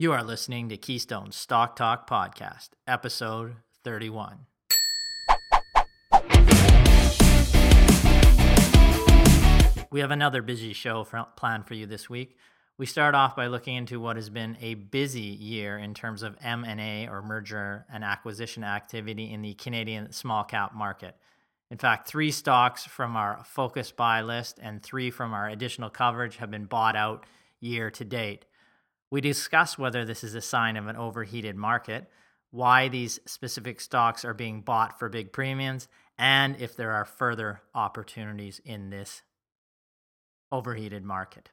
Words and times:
You 0.00 0.12
are 0.12 0.24
listening 0.24 0.70
to 0.70 0.78
Keystone 0.78 1.30
Stock 1.30 1.76
Talk 1.76 2.08
Podcast, 2.08 2.70
episode 2.86 3.56
31. 3.84 4.46
We 9.90 10.00
have 10.00 10.10
another 10.10 10.40
busy 10.40 10.72
show 10.72 11.04
for, 11.04 11.26
planned 11.36 11.66
for 11.66 11.74
you 11.74 11.84
this 11.84 12.08
week. 12.08 12.38
We 12.78 12.86
start 12.86 13.14
off 13.14 13.36
by 13.36 13.48
looking 13.48 13.76
into 13.76 14.00
what 14.00 14.16
has 14.16 14.30
been 14.30 14.56
a 14.62 14.72
busy 14.72 15.20
year 15.20 15.76
in 15.76 15.92
terms 15.92 16.22
of 16.22 16.34
M&A 16.40 17.06
or 17.06 17.20
merger 17.20 17.84
and 17.92 18.02
acquisition 18.02 18.64
activity 18.64 19.30
in 19.30 19.42
the 19.42 19.52
Canadian 19.52 20.12
small 20.12 20.44
cap 20.44 20.74
market. 20.74 21.14
In 21.70 21.76
fact, 21.76 22.08
three 22.08 22.30
stocks 22.30 22.86
from 22.86 23.16
our 23.16 23.44
focus 23.44 23.92
buy 23.92 24.22
list 24.22 24.60
and 24.62 24.82
three 24.82 25.10
from 25.10 25.34
our 25.34 25.50
additional 25.50 25.90
coverage 25.90 26.36
have 26.36 26.50
been 26.50 26.64
bought 26.64 26.96
out 26.96 27.26
year 27.60 27.90
to 27.90 28.04
date. 28.06 28.46
We 29.10 29.20
discuss 29.20 29.76
whether 29.76 30.04
this 30.04 30.22
is 30.22 30.34
a 30.34 30.40
sign 30.40 30.76
of 30.76 30.86
an 30.86 30.96
overheated 30.96 31.56
market, 31.56 32.08
why 32.50 32.88
these 32.88 33.18
specific 33.26 33.80
stocks 33.80 34.24
are 34.24 34.34
being 34.34 34.60
bought 34.60 34.98
for 34.98 35.08
big 35.08 35.32
premiums, 35.32 35.88
and 36.18 36.56
if 36.60 36.76
there 36.76 36.92
are 36.92 37.04
further 37.04 37.62
opportunities 37.74 38.60
in 38.64 38.90
this 38.90 39.22
overheated 40.52 41.04
market. 41.04 41.50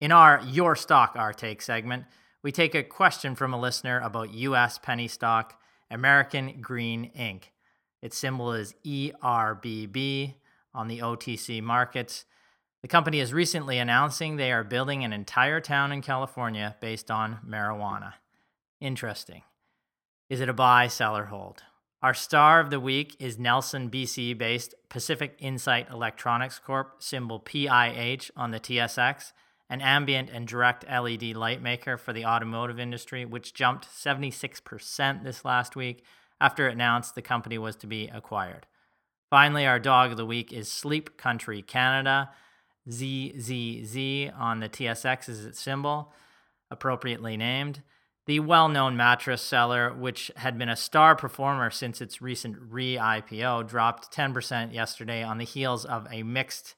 In 0.00 0.12
our 0.12 0.40
Your 0.46 0.76
Stock 0.76 1.12
Our 1.16 1.32
Take 1.32 1.62
segment, 1.62 2.04
we 2.42 2.52
take 2.52 2.74
a 2.74 2.82
question 2.82 3.34
from 3.34 3.52
a 3.52 3.60
listener 3.60 4.00
about 4.00 4.32
US 4.34 4.78
penny 4.78 5.08
stock 5.08 5.60
American 5.90 6.60
Green 6.60 7.10
Inc. 7.18 7.44
Its 8.00 8.16
symbol 8.16 8.52
is 8.52 8.74
ERBB 8.86 10.34
on 10.74 10.88
the 10.88 11.00
OTC 11.00 11.62
markets. 11.62 12.26
The 12.82 12.88
company 12.88 13.18
is 13.18 13.32
recently 13.32 13.78
announcing 13.78 14.36
they 14.36 14.52
are 14.52 14.62
building 14.62 15.02
an 15.02 15.12
entire 15.12 15.60
town 15.60 15.90
in 15.90 16.00
California 16.00 16.76
based 16.80 17.10
on 17.10 17.38
marijuana. 17.46 18.14
Interesting. 18.80 19.42
Is 20.30 20.40
it 20.40 20.48
a 20.48 20.52
buy, 20.52 20.86
sell, 20.86 21.16
or 21.16 21.24
hold? 21.24 21.64
Our 22.00 22.14
star 22.14 22.60
of 22.60 22.70
the 22.70 22.78
week 22.78 23.16
is 23.18 23.36
Nelson, 23.36 23.90
BC 23.90 24.38
based 24.38 24.76
Pacific 24.88 25.34
Insight 25.40 25.90
Electronics 25.90 26.60
Corp, 26.60 27.02
symbol 27.02 27.40
PIH 27.40 28.30
on 28.36 28.52
the 28.52 28.60
TSX, 28.60 29.32
an 29.68 29.80
ambient 29.80 30.30
and 30.30 30.46
direct 30.46 30.88
LED 30.88 31.34
light 31.34 31.60
maker 31.60 31.96
for 31.96 32.12
the 32.12 32.24
automotive 32.24 32.78
industry, 32.78 33.24
which 33.24 33.54
jumped 33.54 33.88
76% 33.88 35.24
this 35.24 35.44
last 35.44 35.74
week 35.74 36.04
after 36.40 36.68
it 36.68 36.74
announced 36.74 37.16
the 37.16 37.22
company 37.22 37.58
was 37.58 37.74
to 37.74 37.88
be 37.88 38.06
acquired. 38.06 38.68
Finally, 39.30 39.66
our 39.66 39.80
dog 39.80 40.12
of 40.12 40.16
the 40.16 40.24
week 40.24 40.52
is 40.52 40.70
Sleep 40.70 41.16
Country 41.16 41.60
Canada. 41.60 42.30
ZZZ 42.90 44.30
on 44.36 44.60
the 44.60 44.68
TSX 44.68 45.28
is 45.28 45.44
its 45.44 45.60
symbol, 45.60 46.12
appropriately 46.70 47.36
named. 47.36 47.82
The 48.26 48.40
well 48.40 48.68
known 48.68 48.96
mattress 48.96 49.40
seller, 49.40 49.92
which 49.92 50.30
had 50.36 50.58
been 50.58 50.68
a 50.68 50.76
star 50.76 51.16
performer 51.16 51.70
since 51.70 52.00
its 52.00 52.20
recent 52.20 52.56
re 52.60 52.96
IPO, 52.96 53.68
dropped 53.68 54.14
10% 54.14 54.72
yesterday 54.74 55.22
on 55.22 55.38
the 55.38 55.44
heels 55.44 55.84
of 55.84 56.06
a 56.10 56.22
mixed 56.22 56.74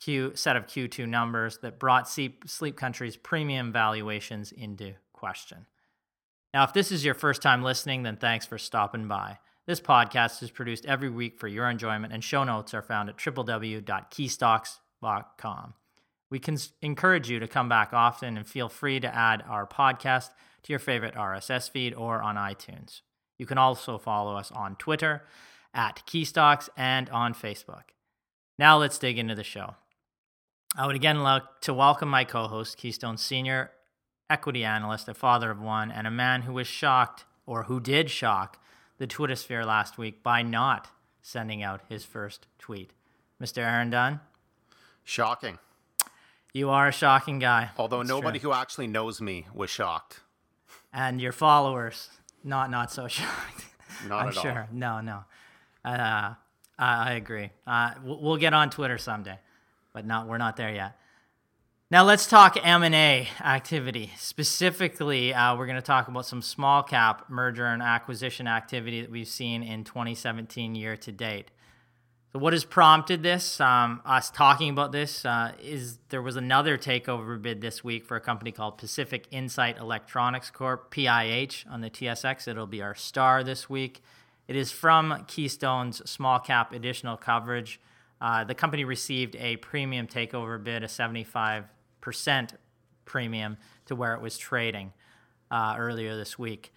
Q 0.00 0.32
set 0.34 0.56
of 0.56 0.66
Q2 0.66 1.08
numbers 1.08 1.58
that 1.58 1.78
brought 1.78 2.08
Sleep, 2.08 2.76
Country's 2.76 3.16
premium 3.16 3.72
valuations 3.72 4.52
into 4.52 4.94
question. 5.12 5.66
Now, 6.54 6.64
if 6.64 6.72
this 6.72 6.92
is 6.92 7.04
your 7.04 7.14
first 7.14 7.42
time 7.42 7.62
listening, 7.62 8.02
then 8.02 8.16
thanks 8.16 8.46
for 8.46 8.58
stopping 8.58 9.08
by. 9.08 9.38
This 9.66 9.80
podcast 9.80 10.42
is 10.42 10.50
produced 10.50 10.86
every 10.86 11.08
week 11.08 11.38
for 11.38 11.48
your 11.48 11.70
enjoyment, 11.70 12.12
and 12.12 12.22
show 12.22 12.44
notes 12.44 12.74
are 12.74 12.82
found 12.82 13.08
at 13.08 13.16
www.keystocks.com 13.16 14.82
we 16.32 16.38
can 16.38 16.56
encourage 16.80 17.28
you 17.28 17.38
to 17.40 17.46
come 17.46 17.68
back 17.68 17.92
often 17.92 18.38
and 18.38 18.46
feel 18.46 18.70
free 18.70 18.98
to 19.00 19.14
add 19.14 19.44
our 19.46 19.66
podcast 19.66 20.30
to 20.62 20.72
your 20.72 20.78
favorite 20.78 21.14
RSS 21.14 21.70
feed 21.70 21.92
or 21.92 22.22
on 22.22 22.36
iTunes. 22.36 23.02
You 23.36 23.44
can 23.44 23.58
also 23.58 23.98
follow 23.98 24.36
us 24.36 24.50
on 24.50 24.76
Twitter 24.76 25.24
at 25.74 26.02
Keystocks 26.06 26.70
and 26.74 27.10
on 27.10 27.34
Facebook. 27.34 27.92
Now 28.58 28.78
let's 28.78 28.98
dig 28.98 29.18
into 29.18 29.34
the 29.34 29.44
show. 29.44 29.74
I 30.74 30.86
would 30.86 30.96
again 30.96 31.22
like 31.22 31.42
to 31.62 31.74
welcome 31.74 32.08
my 32.08 32.24
co 32.24 32.46
host, 32.46 32.78
Keystone 32.78 33.18
Senior 33.18 33.72
Equity 34.30 34.64
Analyst, 34.64 35.08
a 35.08 35.14
father 35.14 35.50
of 35.50 35.60
one, 35.60 35.90
and 35.90 36.06
a 36.06 36.10
man 36.10 36.42
who 36.42 36.54
was 36.54 36.66
shocked, 36.66 37.26
or 37.44 37.64
who 37.64 37.78
did 37.78 38.08
shock, 38.08 38.58
the 38.96 39.06
Twitter 39.06 39.34
sphere 39.34 39.66
last 39.66 39.98
week 39.98 40.22
by 40.22 40.40
not 40.40 40.88
sending 41.20 41.62
out 41.62 41.82
his 41.90 42.06
first 42.06 42.46
tweet. 42.58 42.94
Mr. 43.38 43.58
Aaron 43.58 43.90
Dunn. 43.90 44.20
Shocking. 45.04 45.58
You 46.52 46.70
are 46.70 46.88
a 46.88 46.92
shocking 46.92 47.38
guy. 47.38 47.70
Although 47.78 47.98
That's 47.98 48.08
nobody 48.08 48.38
true. 48.38 48.50
who 48.50 48.56
actually 48.56 48.86
knows 48.86 49.20
me 49.20 49.46
was 49.54 49.70
shocked. 49.70 50.20
And 50.92 51.20
your 51.20 51.32
followers, 51.32 52.10
not 52.44 52.70
not 52.70 52.90
so 52.92 53.08
shocked. 53.08 53.64
Not 54.06 54.26
I'm 54.26 54.32
sure. 54.32 54.68
all. 54.70 54.76
No, 54.76 55.00
no. 55.00 55.24
Uh, 55.84 56.34
I 56.78 57.12
agree. 57.12 57.50
Uh, 57.66 57.92
we'll 58.04 58.36
get 58.36 58.54
on 58.54 58.70
Twitter 58.70 58.98
someday, 58.98 59.38
but 59.92 60.04
not 60.06 60.26
we're 60.28 60.38
not 60.38 60.56
there 60.56 60.72
yet. 60.72 60.98
Now 61.90 62.04
let's 62.04 62.26
talk 62.26 62.56
M&A 62.62 63.28
activity. 63.44 64.12
Specifically, 64.16 65.34
uh, 65.34 65.54
we're 65.56 65.66
going 65.66 65.76
to 65.76 65.82
talk 65.82 66.08
about 66.08 66.24
some 66.24 66.40
small 66.40 66.82
cap 66.82 67.26
merger 67.28 67.66
and 67.66 67.82
acquisition 67.82 68.46
activity 68.46 69.02
that 69.02 69.10
we've 69.10 69.28
seen 69.28 69.62
in 69.62 69.84
2017 69.84 70.74
year 70.74 70.96
to 70.96 71.12
date. 71.12 71.50
So, 72.32 72.38
what 72.38 72.54
has 72.54 72.64
prompted 72.64 73.22
this, 73.22 73.60
um, 73.60 74.00
us 74.06 74.30
talking 74.30 74.70
about 74.70 74.90
this, 74.90 75.26
uh, 75.26 75.52
is 75.62 75.98
there 76.08 76.22
was 76.22 76.36
another 76.36 76.78
takeover 76.78 77.40
bid 77.40 77.60
this 77.60 77.84
week 77.84 78.06
for 78.06 78.16
a 78.16 78.22
company 78.22 78.50
called 78.52 78.78
Pacific 78.78 79.26
Insight 79.30 79.76
Electronics 79.76 80.50
Corp, 80.50 80.90
PIH, 80.90 81.66
on 81.70 81.82
the 81.82 81.90
TSX. 81.90 82.48
It'll 82.48 82.66
be 82.66 82.80
our 82.80 82.94
star 82.94 83.44
this 83.44 83.68
week. 83.68 84.00
It 84.48 84.56
is 84.56 84.72
from 84.72 85.26
Keystone's 85.28 86.08
small 86.10 86.38
cap 86.38 86.72
additional 86.72 87.18
coverage. 87.18 87.78
Uh, 88.18 88.44
the 88.44 88.54
company 88.54 88.84
received 88.86 89.36
a 89.36 89.56
premium 89.58 90.06
takeover 90.06 90.62
bid, 90.62 90.82
a 90.82 90.86
75% 90.86 91.64
premium 93.04 93.58
to 93.84 93.94
where 93.94 94.14
it 94.14 94.22
was 94.22 94.38
trading 94.38 94.94
uh, 95.50 95.74
earlier 95.76 96.16
this 96.16 96.38
week. 96.38 96.72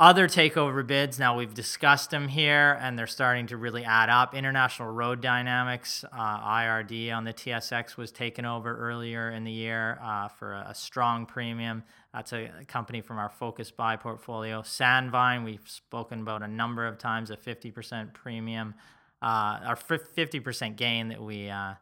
Other 0.00 0.28
takeover 0.28 0.84
bids, 0.86 1.18
now 1.18 1.36
we've 1.36 1.52
discussed 1.52 2.08
them 2.08 2.28
here 2.28 2.78
and 2.80 2.98
they're 2.98 3.06
starting 3.06 3.48
to 3.48 3.58
really 3.58 3.84
add 3.84 4.08
up. 4.08 4.34
International 4.34 4.88
Road 4.90 5.20
Dynamics, 5.20 6.06
uh, 6.10 6.40
IRD 6.40 7.14
on 7.14 7.24
the 7.24 7.34
TSX 7.34 7.98
was 7.98 8.10
taken 8.10 8.46
over 8.46 8.74
earlier 8.78 9.28
in 9.28 9.44
the 9.44 9.52
year 9.52 10.00
uh, 10.02 10.28
for 10.28 10.54
a, 10.54 10.68
a, 10.70 10.74
strong 10.74 11.26
premium. 11.26 11.82
That's 12.14 12.32
a, 12.32 12.50
company 12.66 13.02
from 13.02 13.18
our 13.18 13.28
Focus 13.28 13.70
Buy 13.70 13.96
portfolio. 13.96 14.62
Sandvine, 14.62 15.44
we've 15.44 15.68
spoken 15.68 16.22
about 16.22 16.42
a 16.42 16.48
number 16.48 16.86
of 16.86 16.96
times, 16.96 17.30
a 17.30 17.36
50% 17.36 18.14
premium, 18.14 18.72
uh, 19.20 19.60
our 19.66 19.76
50% 19.76 20.76
gain 20.76 21.08
that 21.08 21.22
we, 21.22 21.50
uh, 21.50 21.74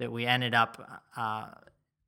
that 0.00 0.12
we 0.12 0.26
ended 0.26 0.52
up 0.52 1.02
uh, 1.16 1.46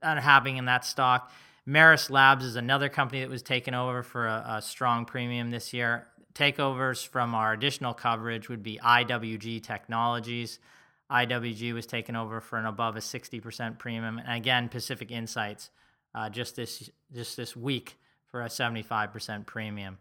having 0.03 0.59
in 0.59 0.67
that 0.67 0.85
stock. 0.85 1.33
Merus 1.69 2.11
Labs 2.11 2.45
is 2.45 2.57
another 2.57 2.89
company 2.89 3.21
that 3.21 3.31
was 3.31 3.43
taken 3.43 3.75
over 3.75 4.03
for 4.03 4.27
a, 4.27 4.57
a 4.57 4.63
strong 4.63 5.05
premium 5.05 5.51
this 5.51 5.73
year. 5.73 6.07
Takeovers 6.35 7.07
from 7.07 7.35
our 7.35 7.53
additional 7.53 7.95
coverage 7.95 8.49
would 8.49 8.63
be 8.63 8.79
IWG 8.83 9.63
Technologies. 9.63 10.59
IWG 11.11 11.73
was 11.73 11.87
taken 11.87 12.15
over 12.15 12.41
for 12.41 12.59
an 12.59 12.67
above 12.67 12.97
a 12.97 13.01
60% 13.01 13.79
premium. 13.79 14.19
And 14.19 14.37
again, 14.37 14.69
Pacific 14.69 15.11
Insights 15.11 15.71
uh, 16.15 16.31
just 16.31 16.57
this 16.57 16.91
just 17.15 17.37
this 17.37 17.55
week 17.55 17.99
for 18.27 18.43
a 18.43 18.47
75% 18.47 19.47
premium. 19.47 19.99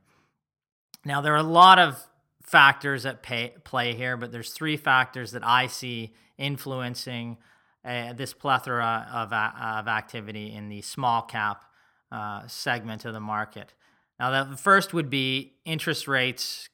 Now 1.03 1.21
there 1.21 1.33
are 1.33 1.37
a 1.37 1.43
lot 1.43 1.77
of 1.77 2.01
factors 2.41 3.05
at 3.05 3.21
pay, 3.21 3.53
play 3.63 3.93
here, 3.93 4.17
but 4.17 4.31
there's 4.31 4.51
three 4.51 4.77
factors 4.77 5.31
that 5.31 5.45
I 5.45 5.67
see 5.67 6.13
influencing 6.37 7.37
uh, 7.85 8.13
this 8.13 8.33
plethora 8.33 9.07
of, 9.11 9.31
of 9.31 9.87
activity 9.87 10.53
in 10.53 10.69
the 10.69 10.81
small 10.81 11.21
cap 11.21 11.65
uh, 12.11 12.47
segment 12.47 13.05
of 13.05 13.13
the 13.13 13.19
market. 13.19 13.73
Now, 14.19 14.43
the 14.45 14.57
first 14.57 14.93
would 14.93 15.09
be 15.09 15.53
interest 15.65 16.07
rates, 16.07 16.69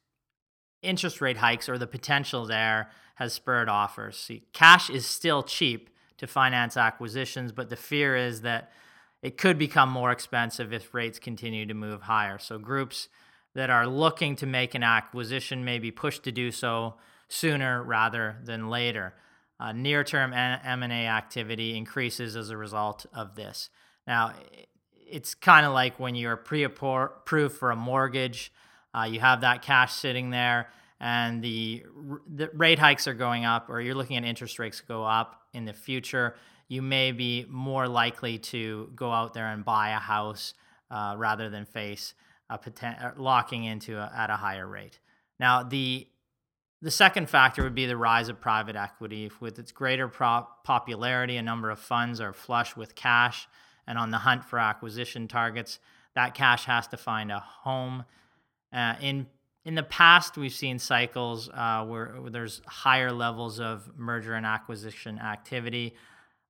interest 0.82 1.22
rate 1.22 1.38
hikes, 1.38 1.68
or 1.68 1.78
the 1.78 1.88
potential 1.88 2.46
there 2.46 2.90
has 3.16 3.34
spurred 3.34 3.68
offers. 3.68 4.18
See, 4.18 4.44
cash 4.54 4.90
is 4.90 5.06
still 5.06 5.44
cheap 5.44 5.90
to 6.18 6.28
finance 6.28 6.78
acquisitions, 6.78 7.52
but 7.52 7.70
the 7.70 7.76
fear 7.76 8.16
is 8.16 8.42
that 8.42 8.72
it 9.22 9.38
could 9.38 9.58
become 9.58 9.90
more 9.90 10.12
expensive 10.12 10.72
if 10.72 10.94
rates 10.94 11.20
continue 11.20 11.66
to 11.66 11.74
move 11.74 12.04
higher. 12.04 12.38
So, 12.38 12.58
groups 12.58 13.08
that 13.54 13.70
are 13.70 13.88
looking 13.88 14.36
to 14.38 14.46
make 14.46 14.76
an 14.76 14.84
acquisition 14.84 15.66
may 15.66 15.80
be 15.80 15.92
pushed 15.92 16.24
to 16.24 16.32
do 16.32 16.52
so 16.52 16.96
sooner 17.28 17.84
rather 17.84 18.38
than 18.44 18.70
later. 18.70 19.14
Uh, 19.62 19.72
near-term 19.74 20.34
M&A 20.34 21.06
activity 21.06 21.78
increases 21.78 22.36
as 22.36 22.50
a 22.50 22.58
result 22.58 23.06
of 23.14 23.36
this. 23.36 23.70
Now, 24.08 24.34
it's 25.08 25.36
kind 25.36 25.68
of 25.68 25.74
like 25.74 26.00
when 26.00 26.16
you're 26.16 26.36
pre-approved 26.36 27.56
for 27.56 27.70
a 27.70 27.76
mortgage, 27.76 28.52
uh, 28.96 29.04
you 29.04 29.20
have 29.20 29.42
that 29.42 29.62
cash 29.62 29.94
sitting 29.94 30.32
there, 30.32 30.70
and 31.00 31.44
the, 31.44 31.84
the 32.28 32.50
rate 32.56 32.80
hikes 32.80 33.08
are 33.08 33.14
going 33.14 33.46
up, 33.46 33.70
or 33.70 33.80
you're 33.82 33.94
looking 33.94 34.18
at 34.18 34.24
interest 34.24 34.58
rates 34.58 34.82
go 34.82 35.04
up 35.04 35.44
in 35.54 35.66
the 35.66 35.74
future. 35.74 36.36
You 36.68 36.82
may 36.82 37.12
be 37.12 37.46
more 37.48 37.88
likely 37.88 38.40
to 38.40 38.90
go 38.96 39.12
out 39.12 39.36
there 39.36 39.46
and 39.46 39.64
buy 39.64 39.90
a 39.90 40.00
house 40.00 40.56
uh, 40.90 41.14
rather 41.20 41.52
than 41.52 41.66
face 41.66 42.16
a 42.50 42.58
poten- 42.58 43.04
uh, 43.04 43.12
locking 43.16 43.66
into 43.66 44.00
a, 44.00 44.12
at 44.16 44.32
a 44.32 44.38
higher 44.38 44.66
rate. 44.66 45.00
Now, 45.40 45.62
the 45.62 46.08
the 46.82 46.92
second 46.92 47.30
factor 47.30 47.64
would 47.64 47.76
be 47.76 47.86
the 47.86 47.98
rise 47.98 48.28
of 48.30 48.42
private 48.42 48.76
equity. 48.76 49.32
With 49.40 49.60
its 49.60 49.72
greater 49.72 50.08
popularity, 50.08 51.38
a 51.38 51.42
number 51.42 51.70
of 51.70 51.80
funds 51.80 52.20
are 52.20 52.34
flush 52.34 52.76
with 52.76 52.96
cash 52.96 53.48
and 53.86 53.98
on 53.98 54.10
the 54.10 54.18
hunt 54.18 54.44
for 54.46 54.58
acquisition 54.58 55.28
targets. 55.28 55.80
That 56.16 56.34
cash 56.34 56.66
has 56.66 56.88
to 56.88 56.98
find 56.98 57.32
a 57.32 57.40
home. 57.40 58.06
Uh, 58.74 58.96
in 59.02 59.28
in 59.64 59.76
the 59.76 59.84
past, 59.84 60.38
we've 60.38 60.54
seen 60.54 60.80
cycles 60.80 61.48
uh, 61.54 61.86
where, 61.86 62.16
where, 62.20 62.32
there's 62.32 62.64
higher 62.66 63.12
levels 63.12 63.60
of 63.60 63.92
merger 63.96 64.34
and 64.34 64.44
acquisition 64.44 65.20
activity. 65.20 65.94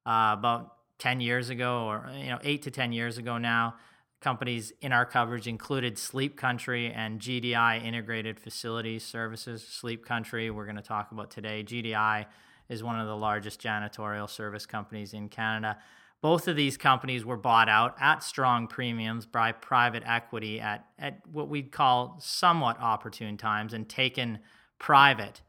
Uh, 0.05 0.33
about 0.37 0.77
10 0.99 1.19
years 1.19 1.49
ago, 1.49 1.87
or 1.87 2.09
you 2.15 2.27
know, 2.27 2.39
eight 2.43 2.61
to 2.61 2.71
10 2.71 2.93
years 2.93 3.17
ago 3.17 3.37
now, 3.37 3.75
companies 4.21 4.71
in 4.81 4.93
our 4.93 5.05
coverage 5.05 5.47
included 5.47 5.97
Sleep 5.97 6.37
Country 6.37 6.91
and 6.91 7.19
GDI 7.19 7.83
Integrated 7.83 8.39
Facilities 8.39 9.03
Services. 9.03 9.67
Sleep 9.67 10.05
Country, 10.05 10.49
we're 10.51 10.65
going 10.65 10.75
to 10.77 10.81
talk 10.81 11.11
about 11.11 11.31
today. 11.31 11.63
GDI 11.63 12.27
is 12.69 12.83
one 12.83 12.99
of 12.99 13.07
the 13.07 13.17
largest 13.17 13.59
janitorial 13.61 14.29
service 14.29 14.65
companies 14.65 15.13
in 15.13 15.27
Canada. 15.27 15.77
Both 16.21 16.47
of 16.47 16.55
these 16.55 16.77
companies 16.77 17.25
were 17.25 17.35
bought 17.35 17.67
out 17.67 17.95
at 17.99 18.23
strong 18.23 18.67
premiums 18.67 19.25
by 19.25 19.51
private 19.51 20.03
equity 20.05 20.61
at, 20.61 20.85
at 20.99 21.25
what 21.27 21.49
we'd 21.49 21.71
call 21.71 22.17
somewhat 22.19 22.79
opportune 22.79 23.37
times 23.37 23.73
and 23.73 23.89
taken 23.89 24.39
private 24.77 25.41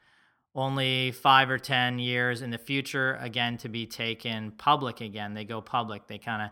only 0.54 1.12
five 1.12 1.48
or 1.50 1.58
10 1.58 1.98
years 1.98 2.42
in 2.42 2.50
the 2.50 2.58
future, 2.58 3.16
again, 3.20 3.56
to 3.58 3.68
be 3.68 3.86
taken 3.86 4.50
public 4.52 5.00
again. 5.00 5.34
They 5.34 5.44
go 5.44 5.60
public. 5.62 6.06
They 6.08 6.18
kind 6.18 6.42
of, 6.42 6.48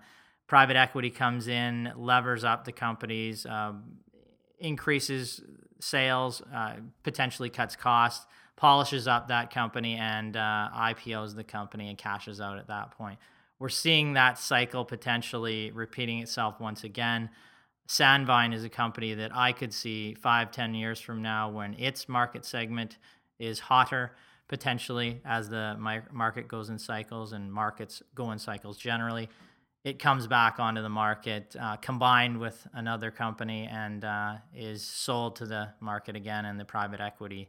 private 0.50 0.76
equity 0.76 1.08
comes 1.08 1.48
in, 1.48 1.90
levers 1.96 2.44
up 2.44 2.66
the 2.66 2.72
companies, 2.72 3.46
um, 3.46 3.84
increases 4.58 5.40
sales, 5.80 6.42
uh, 6.54 6.74
potentially 7.02 7.48
cuts 7.48 7.74
costs, 7.74 8.26
polishes 8.56 9.08
up 9.08 9.28
that 9.28 9.50
company, 9.50 9.94
and 9.94 10.36
uh, 10.36 10.68
IPOs 10.76 11.34
the 11.34 11.44
company 11.44 11.88
and 11.88 11.96
cashes 11.96 12.38
out 12.38 12.58
at 12.58 12.66
that 12.66 12.90
point 12.90 13.18
we're 13.60 13.68
seeing 13.68 14.14
that 14.14 14.38
cycle 14.38 14.84
potentially 14.84 15.70
repeating 15.70 16.18
itself 16.18 16.58
once 16.58 16.82
again. 16.82 17.30
Sandvine 17.86 18.54
is 18.54 18.64
a 18.64 18.68
company 18.68 19.14
that 19.14 19.36
I 19.36 19.52
could 19.52 19.72
see 19.72 20.14
five, 20.14 20.50
ten 20.50 20.74
years 20.74 20.98
from 20.98 21.22
now 21.22 21.50
when 21.50 21.74
its 21.74 22.08
market 22.08 22.44
segment 22.44 22.96
is 23.38 23.60
hotter, 23.60 24.16
potentially 24.48 25.20
as 25.24 25.48
the 25.48 25.76
market 26.10 26.48
goes 26.48 26.70
in 26.70 26.78
cycles 26.78 27.32
and 27.32 27.52
markets 27.52 28.02
go 28.14 28.32
in 28.32 28.38
cycles 28.38 28.78
generally. 28.78 29.28
It 29.82 29.98
comes 29.98 30.26
back 30.26 30.60
onto 30.60 30.82
the 30.82 30.90
market 30.90 31.56
uh, 31.58 31.76
combined 31.76 32.38
with 32.38 32.66
another 32.74 33.10
company 33.10 33.66
and 33.70 34.04
uh, 34.04 34.34
is 34.54 34.82
sold 34.82 35.36
to 35.36 35.46
the 35.46 35.70
market 35.80 36.16
again, 36.16 36.44
and 36.44 36.60
the 36.60 36.66
private 36.66 37.00
equity 37.00 37.48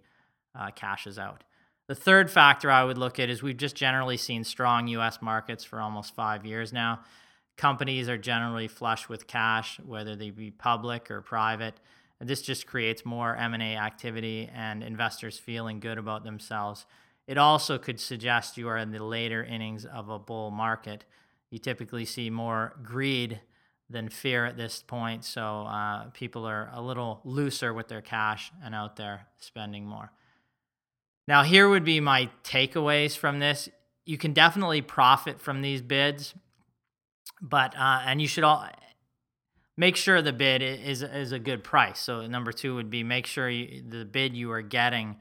uh, 0.55 0.71
cashes 0.71 1.19
out. 1.19 1.43
The 1.87 1.95
third 1.95 2.31
factor 2.31 2.71
I 2.71 2.85
would 2.85 2.97
look 2.97 3.19
at 3.19 3.29
is 3.29 3.43
we've 3.43 3.57
just 3.57 3.75
generally 3.75 4.15
seen 4.15 4.45
strong 4.45 4.87
US 4.87 5.21
markets 5.21 5.65
for 5.65 5.81
almost 5.81 6.15
five 6.15 6.45
years 6.45 6.71
now. 6.71 7.01
Companies 7.57 8.07
are 8.07 8.17
generally 8.17 8.69
flush 8.69 9.09
with 9.09 9.27
cash, 9.27 9.77
whether 9.85 10.15
they 10.15 10.29
be 10.29 10.51
public 10.51 11.11
or 11.11 11.21
private. 11.21 11.81
This 12.21 12.41
just 12.41 12.65
creates 12.65 13.03
more 13.03 13.35
M&A 13.35 13.75
activity 13.75 14.49
and 14.53 14.83
investors 14.83 15.37
feeling 15.37 15.81
good 15.81 15.97
about 15.97 16.23
themselves. 16.23 16.85
It 17.27 17.37
also 17.37 17.77
could 17.77 17.99
suggest 17.99 18.57
you 18.57 18.69
are 18.69 18.77
in 18.77 18.91
the 18.91 19.03
later 19.03 19.43
innings 19.43 19.85
of 19.85 20.07
a 20.07 20.17
bull 20.17 20.49
market. 20.49 21.03
You 21.51 21.59
typically 21.59 22.05
see 22.05 22.29
more 22.29 22.73
greed 22.81 23.41
than 23.89 24.07
fear 24.07 24.45
at 24.45 24.55
this 24.55 24.81
point, 24.81 25.25
so 25.25 25.63
uh, 25.63 26.05
people 26.11 26.47
are 26.47 26.71
a 26.73 26.81
little 26.81 27.19
looser 27.25 27.73
with 27.73 27.89
their 27.89 28.01
cash 28.01 28.51
and 28.63 28.73
out 28.73 28.95
there 28.95 29.27
spending 29.37 29.85
more. 29.85 30.11
Now, 31.27 31.43
here 31.43 31.69
would 31.69 31.83
be 31.83 31.99
my 31.99 32.29
takeaways 32.43 33.17
from 33.17 33.39
this. 33.39 33.69
You 34.05 34.17
can 34.17 34.33
definitely 34.33 34.81
profit 34.81 35.41
from 35.41 35.61
these 35.61 35.81
bids, 35.81 36.33
but 37.41 37.75
uh, 37.77 38.01
and 38.05 38.21
you 38.21 38.27
should 38.27 38.45
all 38.45 38.65
make 39.77 39.95
sure 39.95 40.21
the 40.21 40.33
bid 40.33 40.61
is 40.61 41.03
is 41.03 41.31
a 41.31 41.39
good 41.39 41.63
price. 41.63 41.99
So 41.99 42.25
number 42.27 42.51
two 42.51 42.75
would 42.75 42.89
be 42.89 43.03
make 43.03 43.27
sure 43.27 43.49
you, 43.49 43.83
the 43.87 44.05
bid 44.05 44.35
you 44.35 44.51
are 44.51 44.61
getting 44.61 45.17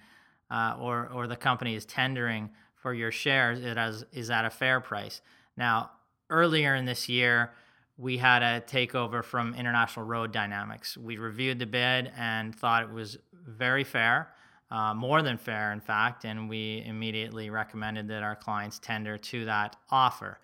uh, 0.50 0.76
or 0.78 1.08
or 1.12 1.26
the 1.26 1.36
company 1.36 1.74
is 1.74 1.84
tendering 1.84 2.50
for 2.74 2.94
your 2.94 3.12
shares 3.12 3.60
it 3.60 3.76
has, 3.76 4.04
is 4.12 4.30
at 4.30 4.44
a 4.44 4.50
fair 4.50 4.80
price. 4.80 5.20
Now, 5.56 5.90
earlier 6.30 6.74
in 6.74 6.84
this 6.84 7.08
year, 7.08 7.52
we 7.98 8.16
had 8.16 8.42
a 8.42 8.60
takeover 8.62 9.22
from 9.22 9.54
International 9.54 10.06
Road 10.06 10.32
Dynamics. 10.32 10.96
We 10.96 11.18
reviewed 11.18 11.58
the 11.58 11.66
bid 11.66 12.10
and 12.16 12.54
thought 12.54 12.84
it 12.84 12.90
was 12.90 13.18
very 13.46 13.84
fair 13.84 14.28
uh, 14.70 14.94
more 14.94 15.22
than 15.22 15.36
fair, 15.36 15.72
in 15.72 15.80
fact, 15.80 16.24
and 16.24 16.48
we 16.48 16.82
immediately 16.86 17.50
recommended 17.50 18.08
that 18.08 18.22
our 18.22 18.36
clients 18.36 18.78
tender 18.78 19.18
to 19.18 19.44
that 19.46 19.76
offer. 19.90 20.38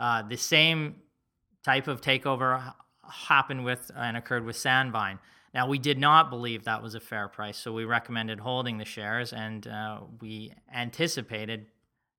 Uh, 0.00 0.22
the 0.22 0.36
same 0.36 0.96
type 1.64 1.86
of 1.86 2.00
takeover 2.00 2.74
happened 3.08 3.64
with 3.64 3.90
and 3.96 4.16
occurred 4.16 4.44
with 4.44 4.56
Sandvine. 4.56 5.18
Now, 5.54 5.68
we 5.68 5.78
did 5.78 5.98
not 5.98 6.28
believe 6.28 6.64
that 6.64 6.82
was 6.82 6.94
a 6.94 7.00
fair 7.00 7.28
price, 7.28 7.56
so 7.56 7.72
we 7.72 7.84
recommended 7.84 8.40
holding 8.40 8.78
the 8.78 8.84
shares, 8.84 9.32
and 9.32 9.66
uh, 9.66 10.00
we 10.20 10.52
anticipated 10.74 11.66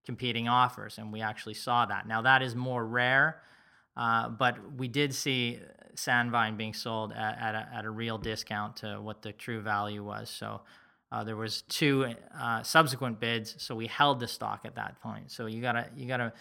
competing 0.10 0.48
offers, 0.48 0.98
and 0.98 1.14
we 1.14 1.22
actually 1.22 1.54
saw 1.54 1.86
that. 1.86 2.08
Now, 2.08 2.24
that 2.24 2.42
is 2.42 2.56
more 2.56 2.84
rare, 2.84 3.44
uh, 3.96 4.28
but 4.28 4.56
we 4.76 4.88
did 4.88 5.14
see 5.14 5.60
Sandvine 5.94 6.58
being 6.58 6.74
sold 6.74 7.12
at, 7.12 7.38
at, 7.38 7.54
a, 7.54 7.70
at 7.76 7.86
a 7.86 7.92
real 7.92 8.18
discount 8.18 8.78
to 8.78 9.00
what 9.00 9.22
the 9.22 9.32
true 9.32 9.62
value 9.62 10.04
was. 10.04 10.32
So 10.32 10.62
uh, 11.12 11.24
there 11.24 11.36
was 11.36 11.62
two 11.62 12.16
uh, 12.36 12.64
subsequent 12.64 13.20
bids, 13.20 13.54
so 13.60 13.76
we 13.76 13.86
held 13.86 14.20
the 14.20 14.28
stock 14.28 14.62
at 14.66 14.74
that 14.78 15.00
point. 15.00 15.30
So 15.30 15.46
you 15.46 15.62
gotta 15.62 15.86
you 15.96 16.08
gotta 16.08 16.34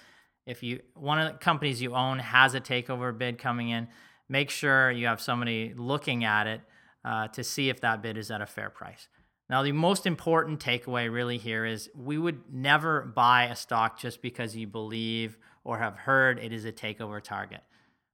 if 0.46 0.62
you 0.62 0.80
one 0.94 1.18
of 1.20 1.30
the 1.30 1.38
companies 1.38 1.82
you 1.82 1.94
own 1.94 2.20
has 2.20 2.54
a 2.54 2.62
takeover 2.62 3.16
bid 3.16 3.36
coming 3.36 3.68
in, 3.68 3.88
make 4.30 4.48
sure 4.48 4.90
you 4.90 5.06
have 5.08 5.20
somebody 5.20 5.74
looking 5.76 6.24
at 6.24 6.46
it 6.46 6.62
uh, 7.04 7.28
to 7.28 7.44
see 7.44 7.68
if 7.68 7.82
that 7.82 8.00
bid 8.00 8.16
is 8.16 8.30
at 8.30 8.40
a 8.40 8.46
fair 8.46 8.70
price. 8.70 9.08
Now, 9.50 9.62
the 9.62 9.72
most 9.72 10.06
important 10.06 10.60
takeaway 10.60 11.10
really 11.10 11.38
here 11.38 11.64
is 11.64 11.90
we 11.94 12.18
would 12.18 12.52
never 12.52 13.02
buy 13.02 13.44
a 13.44 13.56
stock 13.56 13.98
just 13.98 14.20
because 14.20 14.54
you 14.54 14.66
believe 14.66 15.38
or 15.64 15.78
have 15.78 15.96
heard 15.96 16.38
it 16.38 16.52
is 16.52 16.64
a 16.64 16.72
takeover 16.72 17.22
target. 17.22 17.62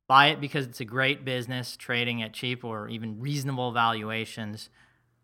Buy 0.06 0.28
it 0.28 0.40
because 0.40 0.66
it's 0.66 0.80
a 0.80 0.84
great 0.84 1.24
business 1.24 1.76
trading 1.76 2.22
at 2.22 2.32
cheap 2.32 2.64
or 2.64 2.88
even 2.88 3.20
reasonable 3.20 3.72
valuations 3.72 4.68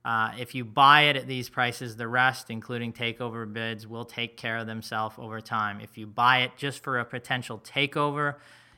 uh, 0.04 0.32
if 0.38 0.54
you 0.54 0.64
buy 0.64 1.02
it 1.02 1.16
at 1.16 1.26
these 1.26 1.50
prices, 1.50 1.96
the 1.96 2.08
rest, 2.08 2.48
including 2.48 2.92
takeover 2.92 3.50
bids, 3.50 3.86
will 3.86 4.04
take 4.04 4.36
care 4.36 4.56
of 4.56 4.66
themselves 4.66 5.16
over 5.18 5.40
time. 5.40 5.80
If 5.80 5.98
you 5.98 6.06
buy 6.06 6.38
it 6.38 6.52
just 6.56 6.82
for 6.82 6.98
a 6.98 7.04
potential 7.04 7.58
takeover, 7.58 8.36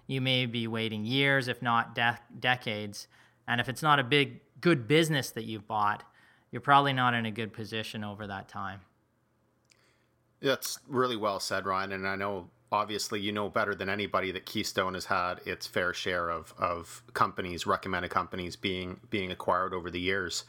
you 0.09 0.21
may 0.21 0.47
be 0.47 0.66
waiting 0.66 1.04
years, 1.04 1.47
if 1.47 1.62
not 1.62 1.95
de- 1.95 2.18
decades. 2.40 3.06
And 3.47 3.61
if 3.61 3.68
it's 3.68 3.83
not 3.83 4.00
a 4.00 4.04
big, 4.04 4.40
good 4.61 4.88
business 4.88 5.30
that 5.30 5.45
you've 5.45 5.68
bought, 5.68 6.02
you're 6.52 6.61
probably 6.61 6.92
not 6.92 7.14
in 7.14 7.26
a 7.26 7.30
good 7.30 7.52
position 7.52 8.04
over 8.04 8.26
that 8.28 8.49
time. 8.49 8.80
That's 10.40 10.78
really 10.87 11.16
well 11.16 11.40
said, 11.40 11.66
Ryan. 11.66 11.92
And 11.92 12.06
I 12.06 12.14
know 12.14 12.49
obviously 12.71 13.21
you 13.21 13.32
know 13.32 13.49
better 13.49 13.75
than 13.75 13.88
anybody 13.88 14.30
that 14.32 14.47
Keystone 14.47 14.94
has 14.94 15.06
had 15.06 15.40
its 15.47 15.66
fair 15.66 15.92
share 15.92 16.30
of, 16.30 16.52
of 16.59 17.02
companies, 17.14 17.66
recommended 17.66 18.11
companies 18.11 18.54
being 18.54 19.00
being 19.11 19.32
acquired 19.32 19.73
over 19.73 19.90
the 19.90 20.00
years. 20.00 20.44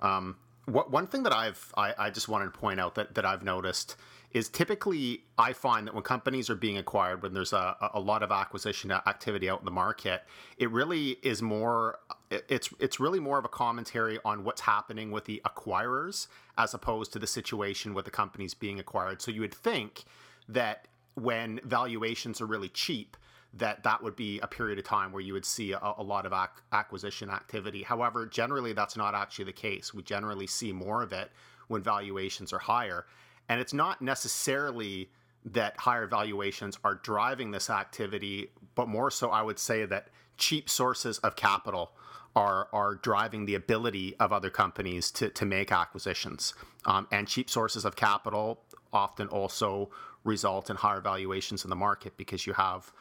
Um, 0.00 0.36
what, 0.66 0.90
one 0.90 1.06
thing 1.06 1.22
that 1.22 1.32
I've 1.32 1.72
I, 1.76 1.94
I, 1.98 2.10
just 2.10 2.28
wanted 2.28 2.46
to 2.46 2.58
point 2.58 2.80
out 2.80 2.94
that, 2.94 3.14
that 3.14 3.24
I've 3.24 3.42
noticed 3.42 3.96
is 4.34 4.48
typically 4.48 5.22
I 5.38 5.52
find 5.52 5.86
that 5.86 5.94
when 5.94 6.02
companies 6.02 6.50
are 6.50 6.56
being 6.56 6.76
acquired, 6.76 7.22
when 7.22 7.32
there's 7.32 7.52
a, 7.52 7.76
a 7.94 8.00
lot 8.00 8.22
of 8.22 8.32
acquisition 8.32 8.90
activity 8.90 9.48
out 9.48 9.60
in 9.60 9.64
the 9.64 9.70
market, 9.70 10.24
it 10.58 10.70
really 10.70 11.16
is 11.22 11.40
more 11.40 12.00
it's 12.30 12.68
it's 12.80 12.98
really 12.98 13.20
more 13.20 13.38
of 13.38 13.44
a 13.44 13.48
commentary 13.48 14.18
on 14.24 14.42
what's 14.44 14.60
happening 14.60 15.12
with 15.12 15.24
the 15.24 15.40
acquirers 15.46 16.26
as 16.58 16.74
opposed 16.74 17.12
to 17.12 17.18
the 17.20 17.28
situation 17.28 17.94
with 17.94 18.04
the 18.04 18.10
companies 18.10 18.54
being 18.54 18.80
acquired. 18.80 19.22
So 19.22 19.30
you 19.30 19.40
would 19.40 19.54
think 19.54 20.02
that 20.48 20.88
when 21.14 21.60
valuations 21.64 22.40
are 22.40 22.46
really 22.46 22.68
cheap, 22.70 23.16
that 23.56 23.84
that 23.84 24.02
would 24.02 24.16
be 24.16 24.40
a 24.40 24.48
period 24.48 24.80
of 24.80 24.84
time 24.84 25.12
where 25.12 25.22
you 25.22 25.32
would 25.32 25.44
see 25.44 25.70
a, 25.70 25.78
a 25.96 26.02
lot 26.02 26.26
of 26.26 26.32
ac- 26.32 26.60
acquisition 26.72 27.30
activity. 27.30 27.84
However, 27.84 28.26
generally 28.26 28.72
that's 28.72 28.96
not 28.96 29.14
actually 29.14 29.44
the 29.44 29.52
case. 29.52 29.94
We 29.94 30.02
generally 30.02 30.48
see 30.48 30.72
more 30.72 31.02
of 31.02 31.12
it 31.12 31.30
when 31.68 31.82
valuations 31.82 32.52
are 32.52 32.58
higher. 32.58 33.06
And 33.48 33.60
it's 33.60 33.72
not 33.72 34.00
necessarily 34.00 35.10
that 35.44 35.76
higher 35.78 36.06
valuations 36.06 36.78
are 36.84 36.94
driving 36.94 37.50
this 37.50 37.68
activity, 37.68 38.50
but 38.74 38.88
more 38.88 39.10
so, 39.10 39.30
I 39.30 39.42
would 39.42 39.58
say 39.58 39.84
that 39.84 40.08
cheap 40.36 40.70
sources 40.70 41.18
of 41.18 41.36
capital 41.36 41.92
are 42.36 42.68
are 42.72 42.96
driving 42.96 43.46
the 43.46 43.54
ability 43.54 44.16
of 44.18 44.32
other 44.32 44.50
companies 44.50 45.10
to 45.12 45.28
to 45.30 45.44
make 45.44 45.70
acquisitions. 45.70 46.54
Um, 46.86 47.06
and 47.12 47.28
cheap 47.28 47.48
sources 47.48 47.84
of 47.84 47.96
capital 47.96 48.60
often 48.92 49.28
also 49.28 49.90
result 50.24 50.70
in 50.70 50.76
higher 50.76 51.00
valuations 51.00 51.64
in 51.64 51.70
the 51.70 51.76
market 51.76 52.16
because 52.16 52.46
you 52.46 52.54
have 52.54 52.92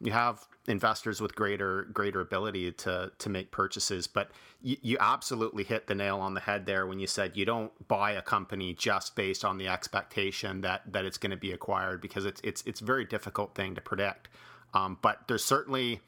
you 0.00 0.12
have 0.12 0.46
investors 0.66 1.20
with 1.20 1.34
greater 1.34 1.84
greater 1.92 2.20
ability 2.20 2.70
to 2.72 3.10
to 3.18 3.28
make 3.28 3.50
purchases 3.50 4.06
but 4.06 4.30
you, 4.62 4.76
you 4.82 4.96
absolutely 5.00 5.64
hit 5.64 5.86
the 5.86 5.94
nail 5.94 6.18
on 6.18 6.34
the 6.34 6.40
head 6.40 6.66
there 6.66 6.86
when 6.86 6.98
you 6.98 7.06
said 7.06 7.36
you 7.36 7.44
don't 7.44 7.72
buy 7.88 8.12
a 8.12 8.22
company 8.22 8.74
just 8.74 9.16
based 9.16 9.44
on 9.44 9.58
the 9.58 9.68
expectation 9.68 10.60
that 10.60 10.82
that 10.86 11.04
it's 11.04 11.18
going 11.18 11.30
to 11.30 11.36
be 11.36 11.52
acquired 11.52 12.00
because 12.00 12.24
it's 12.24 12.40
it's 12.44 12.62
it's 12.66 12.80
a 12.80 12.84
very 12.84 13.04
difficult 13.04 13.54
thing 13.54 13.74
to 13.74 13.80
predict. 13.80 14.28
Um, 14.72 14.98
but 15.02 15.26
there's 15.26 15.44
certainly 15.44 16.00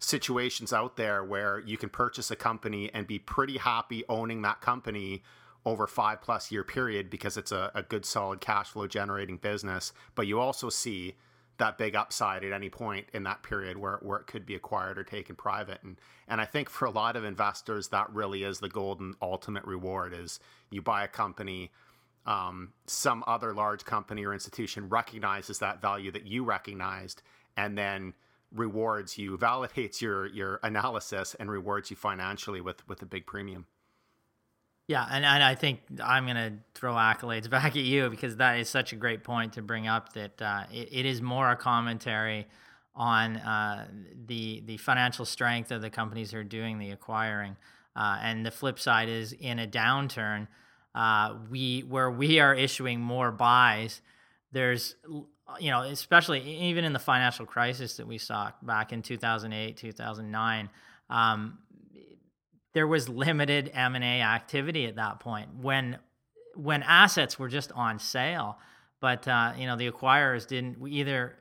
situations 0.00 0.72
out 0.72 0.96
there 0.96 1.22
where 1.22 1.60
you 1.60 1.76
can 1.76 1.88
purchase 1.88 2.30
a 2.30 2.36
company 2.36 2.90
and 2.92 3.06
be 3.06 3.18
pretty 3.18 3.58
happy 3.58 4.02
owning 4.08 4.42
that 4.42 4.60
company 4.60 5.22
over 5.64 5.86
five 5.86 6.20
plus 6.20 6.50
year 6.50 6.64
period 6.64 7.08
because 7.08 7.36
it's 7.36 7.52
a, 7.52 7.70
a 7.74 7.82
good 7.82 8.04
solid 8.04 8.40
cash 8.40 8.70
flow 8.70 8.88
generating 8.88 9.36
business 9.36 9.92
but 10.16 10.26
you 10.26 10.40
also 10.40 10.68
see 10.68 11.14
that 11.62 11.78
big 11.78 11.94
upside 11.94 12.42
at 12.42 12.52
any 12.52 12.68
point 12.68 13.06
in 13.14 13.22
that 13.22 13.44
period 13.44 13.78
where, 13.78 14.00
where 14.02 14.18
it 14.18 14.26
could 14.26 14.44
be 14.44 14.56
acquired 14.56 14.98
or 14.98 15.04
taken 15.04 15.36
private. 15.36 15.80
And 15.84 15.96
and 16.26 16.40
I 16.40 16.44
think 16.44 16.68
for 16.68 16.86
a 16.86 16.90
lot 16.90 17.14
of 17.14 17.24
investors 17.24 17.88
that 17.88 18.12
really 18.12 18.42
is 18.42 18.58
the 18.58 18.68
golden 18.68 19.14
ultimate 19.22 19.64
reward 19.64 20.12
is 20.12 20.40
you 20.70 20.82
buy 20.82 21.04
a 21.04 21.08
company 21.08 21.70
um, 22.26 22.72
some 22.86 23.22
other 23.28 23.54
large 23.54 23.84
company 23.84 24.24
or 24.24 24.32
institution 24.32 24.88
recognizes 24.88 25.60
that 25.60 25.80
value 25.80 26.10
that 26.10 26.26
you 26.26 26.44
recognized 26.44 27.22
and 27.56 27.78
then 27.78 28.14
rewards 28.52 29.16
you 29.16 29.38
validates 29.38 30.00
your 30.00 30.26
your 30.26 30.58
analysis 30.64 31.36
and 31.38 31.48
rewards 31.48 31.90
you 31.90 31.96
financially 31.96 32.60
with 32.60 32.86
with 32.88 33.00
a 33.02 33.06
big 33.06 33.24
premium 33.24 33.66
yeah, 34.88 35.06
and, 35.10 35.24
and 35.24 35.42
I 35.42 35.54
think 35.54 35.80
I'm 36.02 36.24
going 36.24 36.36
to 36.36 36.52
throw 36.74 36.94
accolades 36.94 37.48
back 37.56 37.76
at 37.76 37.82
you 37.82 38.10
because 38.10 38.36
that 38.36 38.58
is 38.58 38.68
such 38.68 38.92
a 38.92 38.96
great 38.96 39.24
point 39.24 39.54
to 39.54 39.62
bring 39.62 39.86
up 39.86 40.12
that 40.14 40.40
uh, 40.42 40.64
it, 40.72 40.88
it 40.92 41.06
is 41.06 41.22
more 41.22 41.50
a 41.50 41.56
commentary 41.56 42.46
on 42.94 43.36
uh, 43.36 43.86
the 44.26 44.62
the 44.66 44.76
financial 44.76 45.24
strength 45.24 45.70
of 45.70 45.80
the 45.80 45.88
companies 45.88 46.32
who 46.32 46.38
are 46.38 46.44
doing 46.44 46.78
the 46.78 46.90
acquiring. 46.90 47.56
Uh, 47.94 48.18
and 48.22 48.44
the 48.44 48.50
flip 48.50 48.78
side 48.78 49.08
is 49.08 49.32
in 49.32 49.58
a 49.58 49.66
downturn, 49.66 50.46
uh, 50.94 51.34
we 51.50 51.80
where 51.80 52.10
we 52.10 52.38
are 52.38 52.54
issuing 52.54 53.00
more 53.00 53.30
buys. 53.30 54.00
There's 54.50 54.94
you 55.60 55.70
know 55.70 55.82
especially 55.82 56.40
even 56.68 56.84
in 56.84 56.92
the 56.92 56.98
financial 56.98 57.46
crisis 57.46 57.96
that 57.96 58.06
we 58.06 58.18
saw 58.18 58.50
back 58.62 58.92
in 58.92 59.02
2008 59.02 59.76
2009 59.76 60.70
um, 61.10 61.58
there 62.72 62.86
was 62.86 63.08
limited 63.08 63.70
M&A 63.74 64.22
activity 64.22 64.86
at 64.86 64.96
that 64.96 65.20
point 65.20 65.48
when 65.60 65.98
when 66.54 66.82
assets 66.82 67.38
were 67.38 67.48
just 67.48 67.72
on 67.72 67.98
sale. 67.98 68.58
But 69.00 69.26
uh, 69.26 69.54
you 69.56 69.66
know 69.66 69.76
the 69.76 69.90
acquirers 69.90 70.46
didn't 70.46 70.86
either 70.86 71.36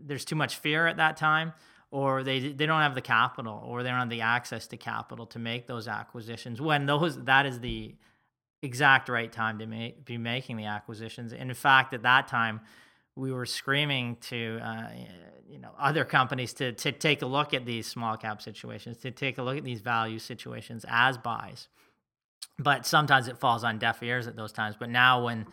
there's 0.00 0.24
too 0.24 0.36
much 0.36 0.56
fear 0.56 0.86
at 0.86 0.98
that 0.98 1.16
time 1.16 1.52
or 1.90 2.22
they 2.22 2.52
they 2.52 2.66
don't 2.66 2.80
have 2.80 2.94
the 2.94 3.00
capital 3.00 3.62
or 3.66 3.82
they 3.82 3.88
don't 3.90 3.98
have 3.98 4.10
the 4.10 4.20
access 4.20 4.66
to 4.68 4.76
capital 4.76 5.26
to 5.26 5.38
make 5.38 5.66
those 5.66 5.88
acquisitions 5.88 6.60
when 6.60 6.86
those 6.86 7.22
that 7.24 7.46
is 7.46 7.60
the 7.60 7.94
exact 8.62 9.08
right 9.08 9.32
time 9.32 9.58
to 9.58 9.66
be 10.04 10.18
making 10.18 10.56
the 10.56 10.66
acquisitions. 10.66 11.32
In 11.32 11.52
fact 11.54 11.94
at 11.94 12.02
that 12.02 12.28
time 12.28 12.60
we 13.20 13.30
were 13.32 13.46
screaming 13.46 14.16
to 14.16 14.58
uh, 14.62 14.88
you 15.48 15.58
know 15.58 15.70
other 15.78 16.04
companies 16.04 16.52
to 16.54 16.72
to 16.72 16.90
take 16.90 17.22
a 17.22 17.26
look 17.26 17.52
at 17.52 17.66
these 17.66 17.86
small 17.86 18.16
cap 18.16 18.40
situations, 18.40 18.96
to 18.98 19.10
take 19.10 19.38
a 19.38 19.42
look 19.42 19.58
at 19.58 19.64
these 19.64 19.80
value 19.80 20.18
situations 20.18 20.84
as 20.88 21.18
buys. 21.18 21.68
But 22.58 22.86
sometimes 22.86 23.28
it 23.28 23.38
falls 23.38 23.64
on 23.64 23.78
deaf 23.78 24.02
ears 24.02 24.26
at 24.26 24.36
those 24.36 24.52
times. 24.52 24.76
But 24.78 24.90
now 24.90 25.24
when 25.24 25.46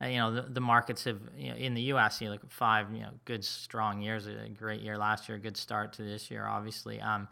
uh, 0.00 0.06
you 0.06 0.18
know 0.18 0.32
the, 0.32 0.42
the 0.42 0.60
markets 0.60 1.04
have 1.04 1.20
you 1.36 1.50
know, 1.50 1.56
in 1.56 1.74
the 1.74 1.82
U.S. 1.82 2.20
You 2.20 2.28
know, 2.28 2.32
like 2.32 2.48
five 2.50 2.92
you 2.92 3.00
know 3.00 3.10
good 3.24 3.44
strong 3.44 4.00
years, 4.00 4.26
a 4.26 4.48
great 4.48 4.80
year 4.80 4.96
last 4.96 5.28
year, 5.28 5.38
good 5.38 5.56
start 5.56 5.94
to 5.94 6.02
this 6.02 6.30
year, 6.30 6.46
obviously. 6.46 7.00
Um, 7.00 7.28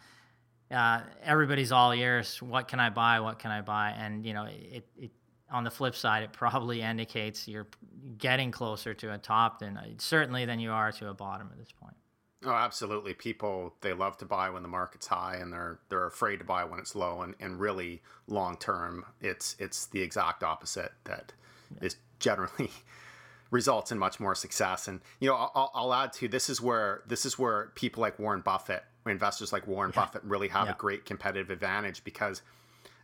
uh, 0.68 1.00
everybody's 1.22 1.70
all 1.70 1.92
ears. 1.92 2.42
What 2.42 2.66
can 2.66 2.80
I 2.80 2.90
buy? 2.90 3.20
What 3.20 3.38
can 3.38 3.52
I 3.52 3.60
buy? 3.60 3.94
And 3.96 4.26
you 4.26 4.34
know, 4.34 4.44
it, 4.44 4.84
it 4.98 5.12
on 5.50 5.64
the 5.64 5.70
flip 5.70 5.94
side, 5.94 6.22
it 6.22 6.32
probably 6.32 6.82
indicates 6.82 7.46
you're 7.46 7.68
getting 8.18 8.50
closer 8.50 8.94
to 8.94 9.12
a 9.12 9.18
top 9.18 9.60
than 9.60 9.76
uh, 9.76 9.86
certainly 9.98 10.44
than 10.44 10.58
you 10.58 10.70
are 10.70 10.92
to 10.92 11.08
a 11.08 11.14
bottom 11.14 11.48
at 11.52 11.58
this 11.58 11.72
point. 11.72 11.94
Oh, 12.44 12.52
absolutely. 12.52 13.14
People 13.14 13.74
they 13.80 13.92
love 13.92 14.16
to 14.18 14.24
buy 14.24 14.50
when 14.50 14.62
the 14.62 14.68
market's 14.68 15.06
high, 15.06 15.36
and 15.36 15.52
they're 15.52 15.78
they're 15.88 16.06
afraid 16.06 16.38
to 16.38 16.44
buy 16.44 16.64
when 16.64 16.78
it's 16.78 16.94
low. 16.94 17.22
And, 17.22 17.34
and 17.40 17.58
really, 17.58 18.02
long 18.26 18.56
term, 18.56 19.04
it's 19.20 19.56
it's 19.58 19.86
the 19.86 20.02
exact 20.02 20.42
opposite 20.42 20.92
that 21.04 21.32
yeah. 21.74 21.86
is 21.86 21.96
generally 22.18 22.70
results 23.50 23.90
in 23.92 23.98
much 23.98 24.20
more 24.20 24.34
success. 24.34 24.88
And 24.88 25.00
you 25.20 25.28
know, 25.28 25.34
I'll, 25.34 25.70
I'll, 25.74 25.94
add 25.94 26.12
to 26.14 26.28
this 26.28 26.50
is 26.50 26.60
where 26.60 27.02
this 27.06 27.24
is 27.24 27.38
where 27.38 27.72
people 27.74 28.00
like 28.00 28.18
Warren 28.18 28.42
Buffett, 28.42 28.84
investors 29.06 29.52
like 29.52 29.66
Warren 29.66 29.92
yeah. 29.94 30.02
Buffett, 30.02 30.22
really 30.22 30.48
have 30.48 30.66
yeah. 30.66 30.72
a 30.72 30.76
great 30.76 31.04
competitive 31.04 31.50
advantage 31.50 32.04
because 32.04 32.42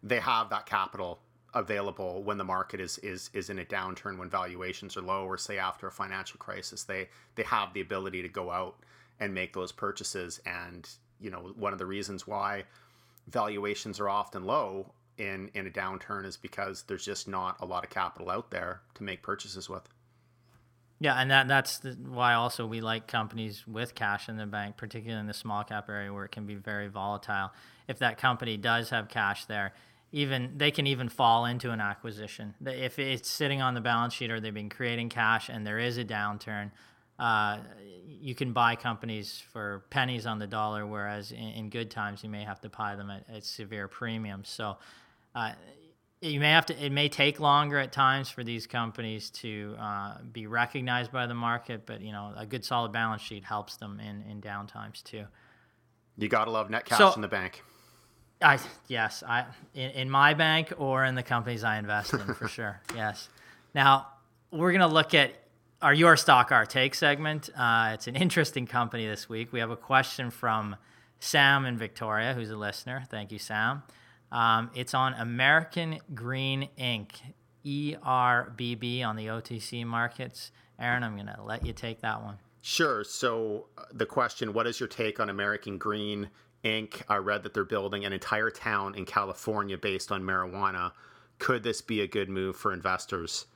they 0.02 0.20
have 0.20 0.50
that 0.50 0.66
capital 0.66 1.20
available 1.54 2.22
when 2.22 2.38
the 2.38 2.44
market 2.44 2.80
is 2.80 2.98
is 2.98 3.30
is 3.34 3.50
in 3.50 3.58
a 3.58 3.64
downturn 3.64 4.16
when 4.16 4.30
valuations 4.30 4.96
are 4.96 5.02
low 5.02 5.24
or 5.24 5.36
say 5.36 5.58
after 5.58 5.86
a 5.86 5.92
financial 5.92 6.38
crisis 6.38 6.84
they 6.84 7.08
they 7.34 7.42
have 7.42 7.72
the 7.74 7.80
ability 7.80 8.22
to 8.22 8.28
go 8.28 8.50
out 8.50 8.76
and 9.20 9.34
make 9.34 9.52
those 9.52 9.70
purchases 9.70 10.40
and 10.46 10.88
you 11.20 11.30
know 11.30 11.52
one 11.56 11.72
of 11.72 11.78
the 11.78 11.86
reasons 11.86 12.26
why 12.26 12.64
valuations 13.28 14.00
are 14.00 14.08
often 14.08 14.44
low 14.44 14.90
in 15.18 15.50
in 15.52 15.66
a 15.66 15.70
downturn 15.70 16.24
is 16.24 16.38
because 16.38 16.84
there's 16.84 17.04
just 17.04 17.28
not 17.28 17.56
a 17.60 17.66
lot 17.66 17.84
of 17.84 17.90
capital 17.90 18.30
out 18.30 18.50
there 18.50 18.80
to 18.94 19.02
make 19.02 19.22
purchases 19.22 19.68
with 19.68 19.88
yeah, 21.02 21.16
and 21.16 21.32
that 21.32 21.48
that's 21.48 21.78
the, 21.78 21.94
why 21.94 22.34
also 22.34 22.64
we 22.64 22.80
like 22.80 23.08
companies 23.08 23.66
with 23.66 23.92
cash 23.92 24.28
in 24.28 24.36
the 24.36 24.46
bank, 24.46 24.76
particularly 24.76 25.20
in 25.20 25.26
the 25.26 25.34
small 25.34 25.64
cap 25.64 25.88
area 25.88 26.12
where 26.12 26.24
it 26.24 26.30
can 26.30 26.46
be 26.46 26.54
very 26.54 26.86
volatile. 26.86 27.50
If 27.88 27.98
that 27.98 28.18
company 28.18 28.56
does 28.56 28.90
have 28.90 29.08
cash 29.08 29.46
there, 29.46 29.72
even 30.12 30.52
they 30.56 30.70
can 30.70 30.86
even 30.86 31.08
fall 31.08 31.46
into 31.46 31.70
an 31.70 31.80
acquisition. 31.80 32.54
If 32.64 32.98
it's 32.98 33.28
sitting 33.28 33.60
on 33.62 33.74
the 33.74 33.80
balance 33.80 34.14
sheet 34.14 34.30
or 34.30 34.40
they've 34.40 34.54
been 34.54 34.68
creating 34.68 35.08
cash 35.08 35.48
and 35.48 35.66
there 35.66 35.78
is 35.78 35.98
a 35.98 36.04
downturn 36.04 36.70
uh, 37.18 37.58
you 38.20 38.34
can 38.34 38.52
buy 38.52 38.74
companies 38.74 39.42
for 39.52 39.84
pennies 39.90 40.26
on 40.26 40.38
the 40.38 40.46
dollar 40.46 40.86
whereas 40.86 41.30
in, 41.32 41.38
in 41.38 41.70
good 41.70 41.90
times 41.90 42.22
you 42.24 42.28
may 42.28 42.42
have 42.42 42.60
to 42.60 42.68
buy 42.68 42.96
them 42.96 43.10
at, 43.10 43.24
at 43.32 43.44
severe 43.44 43.86
premiums. 43.86 44.48
So 44.48 44.76
uh, 45.34 45.52
you 46.20 46.40
may 46.40 46.50
have 46.50 46.66
to 46.66 46.84
it 46.84 46.90
may 46.90 47.08
take 47.08 47.38
longer 47.38 47.78
at 47.78 47.92
times 47.92 48.28
for 48.28 48.42
these 48.42 48.66
companies 48.66 49.30
to 49.30 49.76
uh, 49.78 50.18
be 50.32 50.46
recognized 50.46 51.12
by 51.12 51.26
the 51.26 51.34
market 51.34 51.86
but 51.86 52.00
you 52.00 52.12
know 52.12 52.32
a 52.36 52.46
good 52.46 52.64
solid 52.64 52.92
balance 52.92 53.22
sheet 53.22 53.44
helps 53.44 53.76
them 53.76 54.00
in 54.00 54.22
in 54.30 54.40
down 54.40 54.66
times 54.66 55.00
too. 55.02 55.24
You 56.18 56.28
gotta 56.28 56.50
love 56.50 56.70
net 56.70 56.84
cash 56.84 56.98
so, 56.98 57.12
in 57.12 57.20
the 57.20 57.28
bank 57.28 57.62
I 58.42 58.58
yes, 58.88 59.22
I 59.26 59.46
in, 59.74 59.90
in 59.90 60.10
my 60.10 60.34
bank 60.34 60.72
or 60.78 61.04
in 61.04 61.14
the 61.14 61.22
companies 61.22 61.64
I 61.64 61.78
invest 61.78 62.12
in 62.14 62.34
for 62.34 62.48
sure. 62.58 62.80
Yes. 62.94 63.28
Now 63.74 64.08
we're 64.50 64.72
gonna 64.72 64.88
look 64.88 65.14
at 65.14 65.32
our 65.80 65.94
your 65.94 66.16
stock 66.16 66.52
our 66.52 66.66
take 66.66 66.94
segment. 66.94 67.50
Uh, 67.56 67.92
it's 67.94 68.06
an 68.06 68.16
interesting 68.16 68.66
company 68.66 69.06
this 69.06 69.28
week. 69.28 69.52
We 69.52 69.60
have 69.60 69.70
a 69.70 69.76
question 69.76 70.30
from 70.30 70.76
Sam 71.20 71.66
in 71.66 71.78
Victoria, 71.78 72.34
who's 72.34 72.50
a 72.50 72.56
listener. 72.56 73.04
Thank 73.10 73.32
you, 73.32 73.38
Sam. 73.38 73.82
Um, 74.30 74.70
it's 74.74 74.94
on 74.94 75.14
American 75.14 75.98
Green 76.14 76.68
Inc. 76.78 77.10
ERBB 77.64 79.04
on 79.04 79.16
the 79.16 79.26
OTC 79.26 79.86
markets. 79.86 80.50
Aaron, 80.78 81.04
I'm 81.04 81.16
gonna 81.16 81.40
let 81.44 81.64
you 81.64 81.72
take 81.72 82.00
that 82.00 82.22
one. 82.22 82.38
Sure. 82.60 83.04
So 83.04 83.66
uh, 83.78 83.84
the 83.92 84.06
question: 84.06 84.52
What 84.52 84.66
is 84.66 84.80
your 84.80 84.88
take 84.88 85.20
on 85.20 85.28
American 85.28 85.78
Green 85.78 86.30
Inc. 86.64 87.02
I 87.08 87.16
read 87.16 87.42
that 87.42 87.54
they're 87.54 87.64
building 87.64 88.04
an 88.04 88.12
entire 88.12 88.50
town 88.50 88.94
in 88.94 89.04
California 89.04 89.76
based 89.76 90.12
on 90.12 90.22
marijuana. 90.22 90.92
Could 91.38 91.62
this 91.62 91.80
be 91.80 92.00
a 92.00 92.06
good 92.06 92.28
move 92.28 92.56
for 92.56 92.72
investors? 92.72 93.46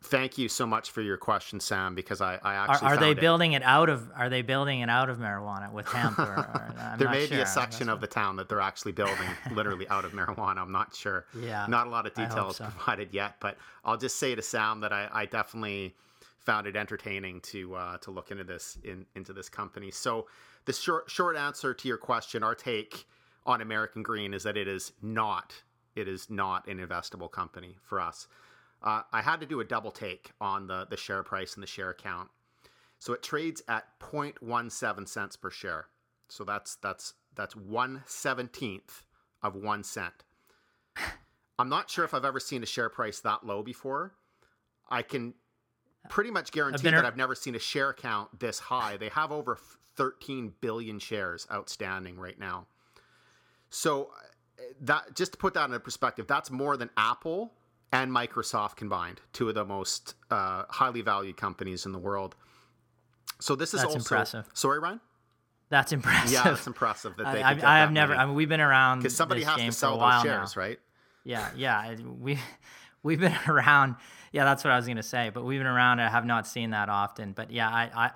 Thank 0.00 0.38
you 0.38 0.48
so 0.48 0.64
much 0.64 0.92
for 0.92 1.00
your 1.02 1.16
question, 1.16 1.58
Sam. 1.58 1.94
Because 1.94 2.20
I, 2.20 2.38
I 2.42 2.54
actually 2.54 2.88
are, 2.88 2.94
are 2.94 2.96
they 2.98 3.10
it. 3.12 3.20
building 3.20 3.52
it 3.54 3.62
out 3.64 3.88
of 3.88 4.08
are 4.14 4.28
they 4.28 4.42
building 4.42 4.80
it 4.80 4.88
out 4.88 5.10
of 5.10 5.18
marijuana 5.18 5.72
with 5.72 5.88
hemp? 5.88 6.18
Or, 6.20 6.22
or, 6.22 6.74
there 6.98 7.10
may 7.10 7.26
sure. 7.26 7.38
be 7.38 7.42
a 7.42 7.46
section 7.46 7.88
of 7.88 8.00
the 8.00 8.06
town 8.06 8.36
that 8.36 8.48
they're 8.48 8.60
actually 8.60 8.92
building 8.92 9.16
literally 9.52 9.88
out 9.88 10.04
of 10.04 10.12
marijuana. 10.12 10.58
I'm 10.58 10.70
not 10.70 10.94
sure. 10.94 11.24
Yeah, 11.34 11.66
not 11.68 11.88
a 11.88 11.90
lot 11.90 12.06
of 12.06 12.14
details 12.14 12.58
so. 12.58 12.66
provided 12.66 13.12
yet, 13.12 13.36
but 13.40 13.56
I'll 13.84 13.96
just 13.96 14.16
say 14.16 14.36
to 14.36 14.42
Sam 14.42 14.80
that 14.80 14.92
I, 14.92 15.08
I 15.12 15.26
definitely 15.26 15.96
found 16.38 16.66
it 16.68 16.76
entertaining 16.76 17.40
to 17.40 17.74
uh, 17.74 17.98
to 17.98 18.12
look 18.12 18.30
into 18.30 18.44
this 18.44 18.78
in, 18.84 19.04
into 19.16 19.32
this 19.32 19.48
company. 19.48 19.90
So 19.90 20.26
the 20.64 20.72
short 20.72 21.10
short 21.10 21.36
answer 21.36 21.74
to 21.74 21.88
your 21.88 21.98
question, 21.98 22.42
our 22.42 22.54
take 22.54 23.06
on 23.46 23.60
American 23.60 24.02
Green 24.02 24.34
is 24.34 24.42
that 24.42 24.56
it 24.56 24.68
is 24.68 24.92
not 25.02 25.62
it 25.96 26.06
is 26.06 26.30
not 26.30 26.66
an 26.68 26.78
investable 26.78 27.30
company 27.30 27.76
for 27.82 28.00
us. 28.00 28.28
Uh, 28.82 29.02
I 29.12 29.22
had 29.22 29.40
to 29.40 29.46
do 29.46 29.60
a 29.60 29.64
double 29.64 29.90
take 29.90 30.30
on 30.40 30.66
the 30.66 30.86
the 30.88 30.96
share 30.96 31.22
price 31.22 31.54
and 31.54 31.62
the 31.62 31.66
share 31.66 31.94
count. 31.94 32.28
So 33.00 33.12
it 33.12 33.22
trades 33.22 33.62
at 33.68 33.84
0.17 34.00 35.08
cents 35.08 35.36
per 35.36 35.50
share. 35.50 35.86
So 36.28 36.44
that's 36.44 36.76
that's 36.76 37.14
that's 37.34 37.56
one 37.56 38.02
seventeenth 38.06 39.02
of 39.42 39.54
one 39.54 39.82
cent. 39.82 40.24
I'm 41.58 41.68
not 41.68 41.90
sure 41.90 42.04
if 42.04 42.14
I've 42.14 42.24
ever 42.24 42.40
seen 42.40 42.62
a 42.62 42.66
share 42.66 42.88
price 42.88 43.20
that 43.20 43.44
low 43.44 43.62
before. 43.62 44.12
I 44.88 45.02
can 45.02 45.34
pretty 46.08 46.30
much 46.30 46.52
guarantee 46.52 46.82
been 46.82 46.94
that 46.94 47.04
I've 47.04 47.16
never 47.16 47.34
seen 47.34 47.54
a 47.54 47.58
share 47.58 47.92
count 47.92 48.38
this 48.38 48.58
high. 48.58 48.96
They 48.96 49.08
have 49.10 49.32
over 49.32 49.58
13 49.96 50.54
billion 50.60 50.98
shares 50.98 51.46
outstanding 51.52 52.18
right 52.18 52.38
now. 52.38 52.66
So 53.70 54.10
uh, 54.58 54.62
that 54.82 55.14
just 55.14 55.32
to 55.32 55.38
put 55.38 55.54
that 55.54 55.66
into 55.66 55.80
perspective, 55.80 56.26
that's 56.26 56.50
more 56.50 56.76
than 56.76 56.90
Apple 56.96 57.52
and 57.92 58.10
Microsoft 58.10 58.76
combined, 58.76 59.20
two 59.32 59.48
of 59.48 59.54
the 59.54 59.64
most 59.64 60.14
uh, 60.30 60.64
highly 60.68 61.00
valued 61.00 61.36
companies 61.36 61.86
in 61.86 61.92
the 61.92 61.98
world. 61.98 62.34
So 63.40 63.54
this 63.54 63.72
is 63.72 63.80
That's 63.80 63.94
also 63.94 63.98
impressive. 63.98 64.48
Sorry, 64.52 64.78
Ryan. 64.78 65.00
That's 65.70 65.92
impressive. 65.92 66.32
Yeah, 66.32 66.44
that's 66.44 66.66
impressive 66.66 67.16
that 67.16 67.32
they. 67.32 67.42
I, 67.42 67.52
I, 67.52 67.76
I 67.76 67.78
have 67.80 67.92
never. 67.92 68.12
many. 68.12 68.22
I 68.22 68.26
mean, 68.26 68.34
we've 68.34 68.48
been 68.48 68.60
around 68.60 69.00
because 69.00 69.14
somebody 69.14 69.42
has 69.42 69.56
to 69.56 69.72
sell 69.72 69.98
those 69.98 70.22
shares, 70.22 70.56
now. 70.56 70.62
right? 70.62 70.78
Yeah, 71.24 71.48
yeah. 71.56 71.94
We 72.18 72.38
we've 73.02 73.20
been 73.20 73.36
around. 73.48 73.96
Yeah, 74.32 74.44
that's 74.44 74.64
what 74.64 74.72
I 74.72 74.76
was 74.76 74.86
gonna 74.86 75.02
say. 75.02 75.30
But 75.32 75.44
we've 75.44 75.60
been 75.60 75.66
around. 75.66 76.00
I 76.00 76.08
have 76.08 76.26
not 76.26 76.46
seen 76.46 76.70
that 76.70 76.88
often. 76.88 77.32
But 77.32 77.50
yeah, 77.50 77.68
I, 77.68 77.90
I 77.94 78.10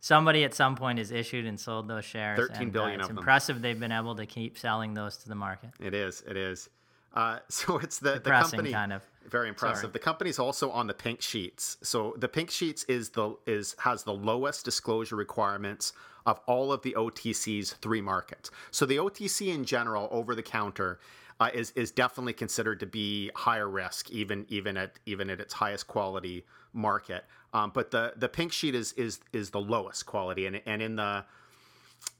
somebody 0.00 0.44
at 0.44 0.54
some 0.54 0.76
point 0.76 0.98
has 0.98 1.10
issued 1.10 1.46
and 1.46 1.58
sold 1.58 1.88
those 1.88 2.04
shares. 2.04 2.38
13 2.38 2.62
and, 2.62 2.72
billion 2.72 3.00
uh, 3.00 3.02
it's 3.02 3.02
of 3.04 3.08
them. 3.08 3.18
impressive 3.18 3.62
they've 3.62 3.78
been 3.78 3.92
able 3.92 4.14
to 4.16 4.26
keep 4.26 4.58
selling 4.58 4.94
those 4.94 5.16
to 5.18 5.28
the 5.28 5.34
market. 5.34 5.70
It 5.80 5.94
is. 5.94 6.22
It 6.26 6.36
is. 6.36 6.68
Uh, 7.14 7.38
so 7.48 7.78
it's 7.78 7.98
the 7.98 8.20
the 8.20 8.30
company 8.30 8.72
kind 8.72 8.92
of. 8.92 9.02
very 9.28 9.48
impressive. 9.48 9.82
Sorry. 9.82 9.92
The 9.92 9.98
company's 9.98 10.38
also 10.38 10.70
on 10.70 10.86
the 10.86 10.94
pink 10.94 11.22
sheets. 11.22 11.76
So 11.82 12.14
the 12.16 12.28
pink 12.28 12.50
sheets 12.50 12.84
is 12.84 13.10
the 13.10 13.36
is 13.46 13.76
has 13.80 14.04
the 14.04 14.14
lowest 14.14 14.64
disclosure 14.64 15.16
requirements 15.16 15.92
of 16.26 16.40
all 16.46 16.72
of 16.72 16.82
the 16.82 16.94
OTC's 16.96 17.72
three 17.74 18.02
markets. 18.02 18.50
So 18.70 18.84
the 18.84 18.96
OTC 18.96 19.48
in 19.52 19.64
general, 19.64 20.08
over 20.10 20.34
the 20.34 20.42
counter, 20.42 21.00
uh, 21.40 21.50
is 21.54 21.70
is 21.72 21.90
definitely 21.90 22.32
considered 22.32 22.80
to 22.80 22.86
be 22.86 23.30
higher 23.34 23.68
risk, 23.68 24.10
even 24.10 24.46
even 24.48 24.76
at 24.76 24.98
even 25.06 25.30
at 25.30 25.40
its 25.40 25.54
highest 25.54 25.86
quality 25.86 26.44
market. 26.72 27.24
Um, 27.52 27.70
but 27.72 27.90
the 27.90 28.12
the 28.16 28.28
pink 28.28 28.52
sheet 28.52 28.74
is 28.74 28.92
is 28.94 29.20
is 29.32 29.50
the 29.50 29.60
lowest 29.60 30.06
quality, 30.06 30.46
and 30.46 30.60
and 30.66 30.82
in 30.82 30.96
the 30.96 31.24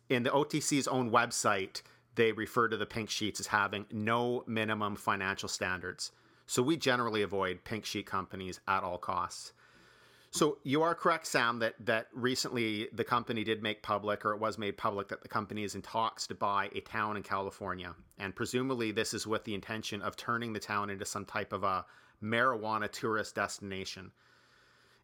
in 0.09 0.23
the 0.23 0.31
OTC's 0.31 0.89
own 0.89 1.11
website, 1.11 1.83
they 2.15 2.33
refer 2.33 2.69
to 2.69 2.77
the 2.77 2.87
pink 2.87 3.11
sheets 3.11 3.41
as 3.41 3.49
having 3.49 3.87
no 3.91 4.45
minimum 4.47 4.97
financial 4.97 5.49
standards. 5.49 6.13
So 6.47 6.63
we 6.63 6.77
generally 6.77 7.23
avoid 7.23 7.65
pink 7.65 7.85
sheet 7.85 8.07
companies 8.07 8.61
at 8.67 8.83
all 8.83 8.99
costs. 8.99 9.53
So 10.31 10.59
you 10.63 10.83
are 10.83 10.95
correct, 10.95 11.27
Sam, 11.27 11.59
that 11.61 11.75
that 11.87 12.09
recently 12.13 12.89
the 12.93 13.05
company 13.05 13.45
did 13.45 13.63
make 13.63 13.83
public, 13.83 14.25
or 14.27 14.33
it 14.33 14.41
was 14.41 14.59
made 14.59 14.77
public, 14.77 15.09
that 15.09 15.23
the 15.23 15.29
company 15.29 15.65
is 15.65 15.75
in 15.75 15.83
talks 15.83 16.27
to 16.27 16.35
buy 16.35 16.69
a 16.75 16.81
town 16.81 17.17
in 17.17 17.23
California, 17.23 17.95
and 18.19 18.37
presumably 18.37 18.93
this 18.93 19.15
is 19.15 19.27
with 19.27 19.45
the 19.45 19.55
intention 19.55 20.03
of 20.03 20.17
turning 20.17 20.53
the 20.53 20.61
town 20.61 20.91
into 20.91 21.07
some 21.07 21.25
type 21.25 21.53
of 21.53 21.65
a 21.65 21.87
marijuana 22.23 22.91
tourist 22.91 23.35
destination. 23.35 24.11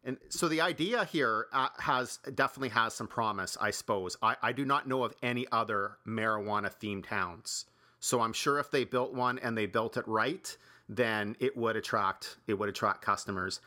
And 0.03 0.17
so 0.29 0.47
the 0.47 0.61
idea 0.61 1.05
here 1.05 1.47
uh, 1.51 1.69
has 1.79 2.19
definitely 2.35 2.69
has 2.69 2.93
some 2.93 3.07
promise, 3.07 3.57
I 3.59 3.71
suppose. 3.71 4.15
I, 4.21 4.37
I 4.43 4.51
do 4.51 4.63
not 4.63 4.87
know 4.87 5.03
of 5.03 5.15
any 5.23 5.47
other 5.51 5.97
marijuana 6.07 6.71
themed 6.71 7.07
towns. 7.07 7.65
So 7.99 8.21
I'm 8.21 8.33
sure 8.33 8.59
if 8.59 8.69
they 8.69 8.83
built 8.83 9.15
one 9.15 9.39
and 9.39 9.57
they 9.57 9.65
built 9.65 9.97
it 9.97 10.07
right, 10.07 10.55
then 10.87 11.35
it 11.39 11.57
would 11.57 11.75
attract 11.75 12.37
it 12.45 12.53
would 12.53 12.69
attract 12.69 13.01
customers. 13.01 13.61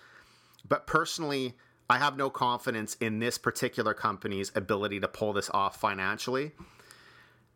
But 0.69 0.87
personally, 0.87 1.55
I 1.91 1.99
have 1.99 2.17
no 2.17 2.29
confidence 2.29 2.97
in 3.01 3.19
this 3.19 3.39
particular 3.39 3.95
company's 3.95 4.53
ability 4.55 5.01
to 5.01 5.09
pull 5.09 5.33
this 5.33 5.51
off 5.55 5.81
financially. 5.81 6.53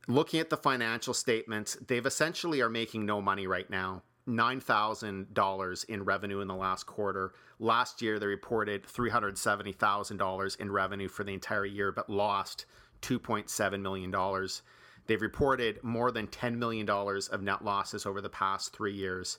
Looking 0.09 0.41
at 0.41 0.51
the 0.51 0.57
financial 0.57 1.15
statements, 1.15 1.77
they've 1.87 2.07
essentially 2.07 2.61
are 2.61 2.71
making 2.71 3.07
no 3.07 3.21
money 3.21 3.47
right 3.47 3.69
now. 3.69 4.03
$9,000 4.27 5.85
in 5.89 6.05
revenue 6.05 6.41
in 6.41 6.49
the 6.49 6.55
last 6.55 6.87
quarter. 6.87 7.35
Last 7.59 8.01
year, 8.03 8.19
they 8.19 8.27
reported 8.27 8.87
$370,000 8.87 10.61
in 10.61 10.73
revenue 10.73 11.09
for 11.09 11.25
the 11.25 11.35
entire 11.35 11.65
year, 11.67 11.93
but 11.93 12.09
lost 12.09 12.67
$2.7 13.03 13.81
million. 13.81 14.15
They've 15.07 15.21
reported 15.21 15.83
more 15.83 16.11
than 16.13 16.29
$10 16.29 16.57
million 16.57 16.89
of 16.89 17.43
net 17.43 17.65
losses 17.65 18.07
over 18.07 18.21
the 18.21 18.29
past 18.29 18.75
three 18.75 18.95
years. 18.95 19.39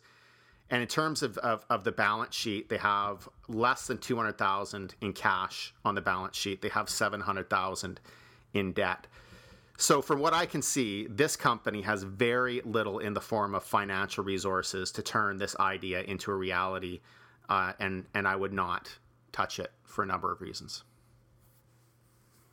And 0.73 0.81
in 0.81 0.87
terms 0.87 1.21
of, 1.21 1.37
of, 1.37 1.63
of 1.69 1.83
the 1.83 1.91
balance 1.91 2.33
sheet, 2.33 2.67
they 2.67 2.77
have 2.79 3.29
less 3.47 3.85
than 3.85 3.99
200,000 3.99 4.95
in 5.01 5.13
cash 5.13 5.71
on 5.85 5.93
the 5.93 6.01
balance 6.01 6.35
sheet. 6.35 6.63
They 6.63 6.69
have 6.69 6.89
700,000 6.89 7.99
in 8.55 8.73
debt. 8.73 9.05
So, 9.77 10.01
from 10.01 10.19
what 10.19 10.33
I 10.33 10.47
can 10.47 10.63
see, 10.63 11.05
this 11.05 11.35
company 11.35 11.83
has 11.83 12.01
very 12.01 12.61
little 12.65 12.97
in 12.97 13.13
the 13.13 13.21
form 13.21 13.53
of 13.53 13.63
financial 13.63 14.23
resources 14.23 14.91
to 14.93 15.03
turn 15.03 15.37
this 15.37 15.55
idea 15.59 16.01
into 16.01 16.31
a 16.31 16.35
reality, 16.35 17.01
uh, 17.49 17.73
and 17.79 18.05
and 18.15 18.27
I 18.27 18.35
would 18.35 18.53
not 18.53 18.97
touch 19.31 19.59
it 19.59 19.71
for 19.83 20.01
a 20.03 20.07
number 20.07 20.31
of 20.31 20.41
reasons. 20.41 20.83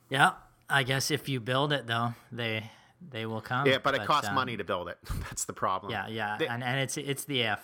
Yeah, 0.09 0.33
I 0.69 0.83
guess 0.83 1.09
if 1.09 1.27
you 1.27 1.39
build 1.39 1.73
it 1.73 1.87
though, 1.87 2.13
they 2.31 2.69
they 3.11 3.25
will 3.25 3.41
come. 3.41 3.65
Yeah, 3.65 3.79
but 3.79 3.95
it 3.95 4.05
costs 4.05 4.29
um, 4.29 4.35
money 4.35 4.57
to 4.57 4.63
build 4.63 4.89
it. 4.89 4.97
That's 5.21 5.45
the 5.45 5.53
problem. 5.53 5.91
Yeah, 5.91 6.07
yeah, 6.07 6.37
They- 6.37 6.47
and 6.47 6.63
and 6.63 6.79
it's 6.79 6.97
it's 6.97 7.25
the 7.25 7.41
if. 7.41 7.59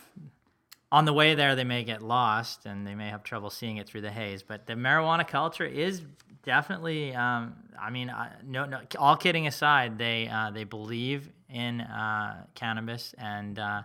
On 0.92 1.04
the 1.04 1.14
way 1.14 1.36
there, 1.36 1.56
they 1.56 1.66
may 1.66 1.84
get 1.84 2.02
lost 2.02 2.66
and 2.66 2.88
they 2.88 2.96
may 2.96 3.10
have 3.10 3.24
trouble 3.24 3.50
seeing 3.50 3.78
it 3.78 3.88
through 3.88 4.02
the 4.02 4.12
haze. 4.12 4.42
But 4.42 4.68
the 4.68 4.74
marijuana 4.74 5.28
culture 5.28 5.66
is 5.66 6.02
definitely. 6.44 7.14
Um, 7.14 7.56
I 7.80 7.90
mean, 7.90 8.10
I, 8.10 8.32
no, 8.46 8.66
no. 8.66 8.80
All 8.98 9.18
kidding 9.18 9.48
aside, 9.48 9.98
they 9.98 10.28
uh, 10.28 10.52
they 10.52 10.64
believe 10.64 11.30
in 11.50 11.82
uh, 11.82 12.46
cannabis 12.56 13.14
and. 13.18 13.60
Uh, 13.60 13.84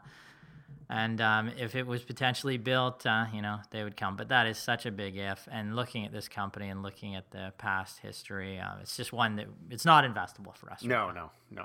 and 0.95 1.23
um, 1.23 1.51
if 1.57 1.75
it 1.75 1.87
was 1.87 2.03
potentially 2.03 2.59
built, 2.59 3.07
uh, 3.07 3.25
you 3.33 3.41
know, 3.41 3.61
they 3.71 3.83
would 3.83 3.97
come. 3.97 4.15
But 4.15 4.29
that 4.29 4.47
is 4.47 4.59
such 4.59 4.85
a 4.85 4.91
big 4.91 5.17
if. 5.17 5.49
And 5.51 5.75
looking 5.75 6.05
at 6.05 6.13
this 6.13 6.29
company 6.29 6.69
and 6.69 6.83
looking 6.83 7.15
at 7.15 7.31
the 7.31 7.55
past 7.57 8.01
history, 8.01 8.59
uh, 8.59 8.75
it's 8.83 8.95
just 8.95 9.11
one 9.11 9.37
that 9.37 9.47
it's 9.71 9.87
not 9.87 10.05
investable 10.05 10.55
for 10.55 10.71
us. 10.71 10.83
No, 10.83 11.11
no, 11.11 11.31
no. 11.51 11.65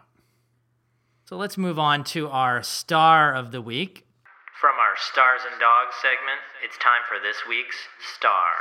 So 1.25 1.35
let's 1.35 1.57
move 1.57 1.77
on 1.77 2.05
to 2.05 2.29
our 2.29 2.63
star 2.63 3.33
of 3.33 3.51
the 3.51 3.61
week. 3.61 4.06
From 4.59 4.73
our 4.79 4.95
Stars 4.97 5.41
and 5.51 5.59
Dogs 5.59 5.93
segment, 6.01 6.39
it's 6.63 6.79
time 6.79 7.01
for 7.07 7.19
this 7.21 7.37
week's 7.47 7.77
star. 8.15 8.55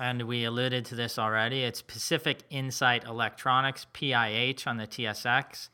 And 0.00 0.22
we 0.22 0.42
alluded 0.42 0.84
to 0.86 0.96
this 0.96 1.16
already. 1.16 1.62
It's 1.62 1.80
Pacific 1.80 2.38
Insight 2.50 3.04
Electronics, 3.04 3.86
PIH, 3.94 4.66
on 4.66 4.78
the 4.78 4.86
TSX. 4.88 5.68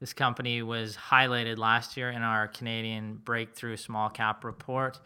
This 0.00 0.14
company 0.14 0.62
was 0.62 0.96
highlighted 0.96 1.58
last 1.58 1.98
year 1.98 2.08
in 2.08 2.22
our 2.22 2.48
Canadian 2.48 3.16
Breakthrough 3.16 3.76
Small 3.76 4.08
Cap 4.08 4.44
Report. 4.44 4.98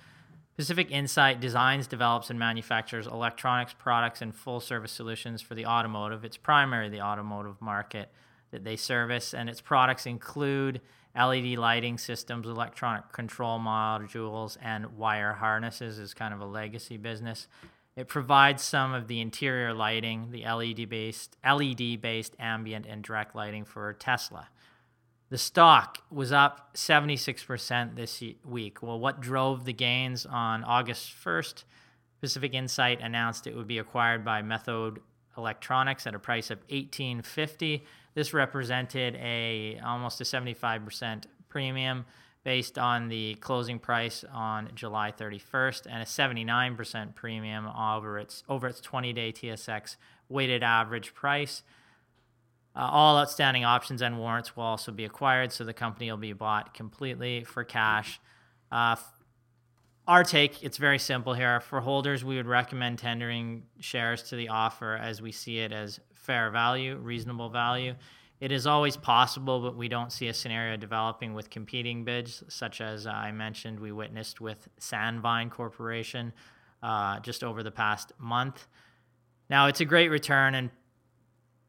Pacific 0.61 0.91
Insight 0.91 1.41
designs, 1.41 1.87
develops, 1.87 2.29
and 2.29 2.39
manufactures 2.39 3.07
electronics 3.07 3.75
products 3.79 4.21
and 4.21 4.35
full 4.35 4.61
service 4.61 4.93
solutions 4.93 5.41
for 5.41 5.55
the 5.55 5.65
automotive. 5.65 6.23
It's 6.23 6.37
primarily 6.37 6.91
the 6.91 7.01
automotive 7.01 7.63
market 7.63 8.11
that 8.51 8.63
they 8.63 8.77
service, 8.77 9.33
and 9.33 9.49
its 9.49 9.63
products 9.63 10.05
include 10.05 10.83
LED 11.17 11.57
lighting 11.57 11.97
systems, 11.97 12.47
electronic 12.47 13.11
control 13.11 13.59
modules, 13.59 14.59
and 14.61 14.99
wire 14.99 15.33
harnesses, 15.33 15.99
is 15.99 16.13
kind 16.13 16.35
of 16.35 16.43
a 16.43 16.45
legacy 16.45 16.99
business. 16.99 17.49
It 17.97 18.07
provides 18.07 18.63
some 18.63 18.93
of 18.93 19.09
the 19.09 19.23
interior 19.23 19.73
lighting, 19.73 20.31
the 20.31 20.45
LED 20.45 20.91
based 20.91 21.39
LED 21.43 22.03
based 22.03 22.37
ambient 22.39 22.85
and 22.85 23.03
direct 23.03 23.35
lighting 23.35 23.65
for 23.65 23.95
Tesla. 23.95 24.49
The 25.31 25.39
stock 25.39 25.99
was 26.11 26.33
up 26.33 26.75
76% 26.75 27.95
this 27.95 28.23
week. 28.45 28.83
Well, 28.83 28.99
what 28.99 29.21
drove 29.21 29.65
the 29.65 29.73
gains 29.73 30.27
on 30.27 30.65
August 30.65 31.15
1st? 31.25 31.63
Pacific 32.21 32.53
Insight 32.53 33.01
announced 33.01 33.47
it 33.47 33.55
would 33.55 33.69
be 33.69 33.79
acquired 33.79 34.25
by 34.25 34.43
Methode 34.43 34.99
Electronics 35.39 36.07
at 36.09 36.17
a 36.17 36.19
price 36.19 36.51
of 36.51 36.59
1850. 36.69 37.85
This 38.15 38.35
represented 38.35 39.15
a 39.15 39.81
almost 39.85 40.21
a 40.21 40.25
75% 40.25 41.25
premium 41.49 42.07
based 42.43 42.77
on 42.77 43.09
the 43.09 43.37
closing 43.37 43.79
price 43.79 44.25
on 44.33 44.71
July 44.75 45.13
31st 45.13 45.87
and 45.89 46.03
a 46.03 46.07
79% 46.07 47.15
premium 47.15 47.69
over 47.69 48.19
its 48.19 48.43
over 48.49 48.67
its 48.67 48.81
20-day 48.81 49.33
TSX 49.33 49.97
weighted 50.29 50.65
average 50.65 51.15
price. 51.15 51.63
Uh, 52.75 52.89
all 52.91 53.19
outstanding 53.19 53.65
options 53.65 54.01
and 54.01 54.19
warrants 54.19 54.57
will 54.57 54.65
also 54.65 54.93
be 54.93 55.05
acquired, 55.05 55.53
so 55.53 55.65
the 55.65 55.75
company 55.75 56.11
will 56.11 56.19
be 56.19 56.33
bought 56.33 56.73
completely 56.73 57.45
for 57.45 57.65
cash. 57.65 58.21
Uh, 58.71 58.97
our 60.07 60.25
take, 60.25 60.63
it's 60.63 60.77
very 60.77 60.99
simple 60.99 61.35
here. 61.35 61.61
For 61.61 61.81
holders, 61.81 62.25
we 62.25 62.37
would 62.37 62.47
recommend 62.47 62.99
tendering 62.99 63.65
shares 63.79 64.23
to 64.25 64.37
the 64.37 64.49
offer 64.49 64.97
as 64.97 65.21
we 65.21 65.33
see 65.33 65.59
it 65.59 65.73
as 65.73 66.01
fair 66.15 66.51
value, 66.51 66.97
reasonable 66.97 67.49
value. 67.49 67.95
It 68.41 68.53
is 68.53 68.67
always 68.67 68.97
possible, 68.97 69.61
but 69.61 69.77
we 69.77 69.89
don't 69.89 70.11
see 70.11 70.29
a 70.29 70.35
scenario 70.35 70.77
developing 70.77 71.35
with 71.35 71.51
competing 71.51 72.05
bids, 72.05 72.43
such 72.49 72.81
as 72.81 73.07
uh, 73.07 73.11
I 73.11 73.33
mentioned 73.33 73.79
we 73.79 73.93
witnessed 73.93 74.41
with 74.41 74.69
Sandvine 74.81 75.51
Corporation 75.51 76.33
uh, 76.83 77.21
just 77.21 77.45
over 77.45 77.63
the 77.63 77.71
past 77.71 78.13
month. 78.19 78.67
Now, 79.51 79.67
it's 79.67 79.81
a 79.81 79.85
great 79.85 80.09
return 80.09 80.55
and 80.55 80.71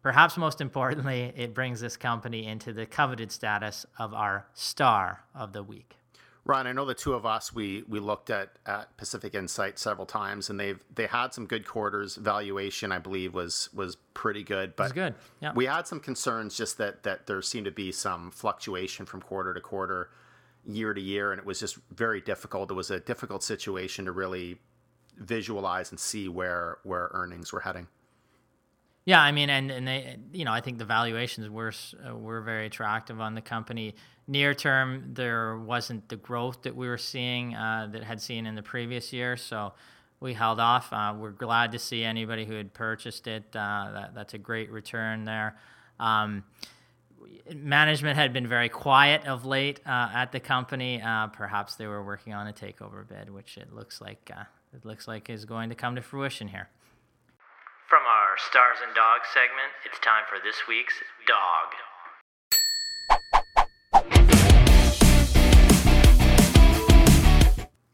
perhaps 0.01 0.37
most 0.37 0.61
importantly, 0.61 1.33
it 1.35 1.53
brings 1.53 1.81
this 1.81 1.97
company 1.97 2.45
into 2.45 2.73
the 2.73 2.85
coveted 2.85 3.31
status 3.31 3.85
of 3.97 4.13
our 4.13 4.45
star 4.53 5.23
of 5.33 5.53
the 5.53 5.63
week. 5.63 5.95
Ron, 6.43 6.65
I 6.65 6.71
know 6.71 6.85
the 6.85 6.95
two 6.95 7.13
of 7.13 7.25
us 7.25 7.53
we 7.53 7.83
we 7.87 7.99
looked 7.99 8.31
at, 8.31 8.57
at 8.65 8.97
Pacific 8.97 9.35
Insight 9.35 9.77
several 9.77 10.07
times, 10.07 10.49
and 10.49 10.59
they've 10.59 10.83
they 10.93 11.05
had 11.05 11.33
some 11.33 11.45
good 11.45 11.67
quarters. 11.67 12.15
Valuation, 12.15 12.91
I 12.91 12.97
believe, 12.97 13.35
was 13.35 13.69
was 13.73 13.95
pretty 14.15 14.43
good, 14.43 14.75
but 14.75 14.93
good. 14.95 15.13
Yeah. 15.39 15.53
we 15.53 15.67
had 15.67 15.85
some 15.85 15.99
concerns 15.99 16.57
just 16.57 16.79
that 16.79 17.03
that 17.03 17.27
there 17.27 17.41
seemed 17.43 17.65
to 17.65 17.71
be 17.71 17.91
some 17.91 18.31
fluctuation 18.31 19.05
from 19.05 19.21
quarter 19.21 19.53
to 19.53 19.61
quarter, 19.61 20.09
year 20.65 20.95
to 20.95 21.01
year, 21.01 21.31
and 21.31 21.39
it 21.39 21.45
was 21.45 21.59
just 21.59 21.77
very 21.91 22.21
difficult. 22.21 22.71
It 22.71 22.75
was 22.75 22.89
a 22.89 22.99
difficult 22.99 23.43
situation 23.43 24.05
to 24.05 24.11
really 24.11 24.57
visualize 25.17 25.91
and 25.91 25.99
see 25.99 26.27
where 26.27 26.79
where 26.81 27.11
earnings 27.13 27.53
were 27.53 27.59
heading. 27.59 27.87
Yeah, 29.05 29.19
I 29.19 29.31
mean, 29.31 29.49
and, 29.49 29.71
and 29.71 29.87
they, 29.87 30.17
you 30.31 30.45
know, 30.45 30.51
I 30.51 30.61
think 30.61 30.77
the 30.77 30.85
valuations 30.85 31.49
were 31.49 31.73
uh, 32.07 32.15
were 32.15 32.41
very 32.41 32.67
attractive 32.67 33.19
on 33.19 33.33
the 33.33 33.41
company. 33.41 33.95
Near 34.27 34.53
term, 34.53 35.13
there 35.13 35.57
wasn't 35.57 36.07
the 36.07 36.15
growth 36.15 36.61
that 36.63 36.75
we 36.75 36.87
were 36.87 36.99
seeing 36.99 37.55
uh, 37.55 37.89
that 37.91 38.03
had 38.03 38.21
seen 38.21 38.45
in 38.45 38.53
the 38.53 38.61
previous 38.61 39.11
year, 39.11 39.37
so 39.37 39.73
we 40.19 40.35
held 40.35 40.59
off. 40.59 40.93
Uh, 40.93 41.15
we're 41.17 41.31
glad 41.31 41.71
to 41.71 41.79
see 41.79 42.03
anybody 42.03 42.45
who 42.45 42.53
had 42.53 42.73
purchased 42.73 43.25
it. 43.25 43.43
Uh, 43.55 43.91
that, 43.91 44.11
that's 44.13 44.33
a 44.35 44.37
great 44.37 44.71
return 44.71 45.25
there. 45.25 45.57
Um, 45.99 46.43
management 47.53 48.17
had 48.17 48.33
been 48.33 48.47
very 48.47 48.69
quiet 48.69 49.25
of 49.25 49.45
late 49.45 49.79
uh, 49.83 50.11
at 50.13 50.31
the 50.31 50.39
company. 50.39 51.01
Uh, 51.01 51.27
perhaps 51.27 51.75
they 51.75 51.87
were 51.87 52.03
working 52.03 52.33
on 52.33 52.47
a 52.47 52.53
takeover 52.53 53.07
bid, 53.07 53.31
which 53.31 53.57
it 53.57 53.73
looks 53.73 53.99
like 53.99 54.31
it 54.73 54.85
looks 54.85 55.07
like 55.07 55.27
is 55.31 55.45
going 55.45 55.69
to 55.69 55.75
come 55.75 55.95
to 55.95 56.01
fruition 56.03 56.47
here. 56.47 56.69
From 58.31 58.37
our 58.37 58.49
Stars 58.49 58.77
and 58.85 58.95
Dogs 58.95 59.27
segment, 59.33 59.71
it's 59.85 59.99
time 59.99 60.23
for 60.29 60.37
this 60.41 60.65
week's 60.65 60.93
Dog. 61.27 61.73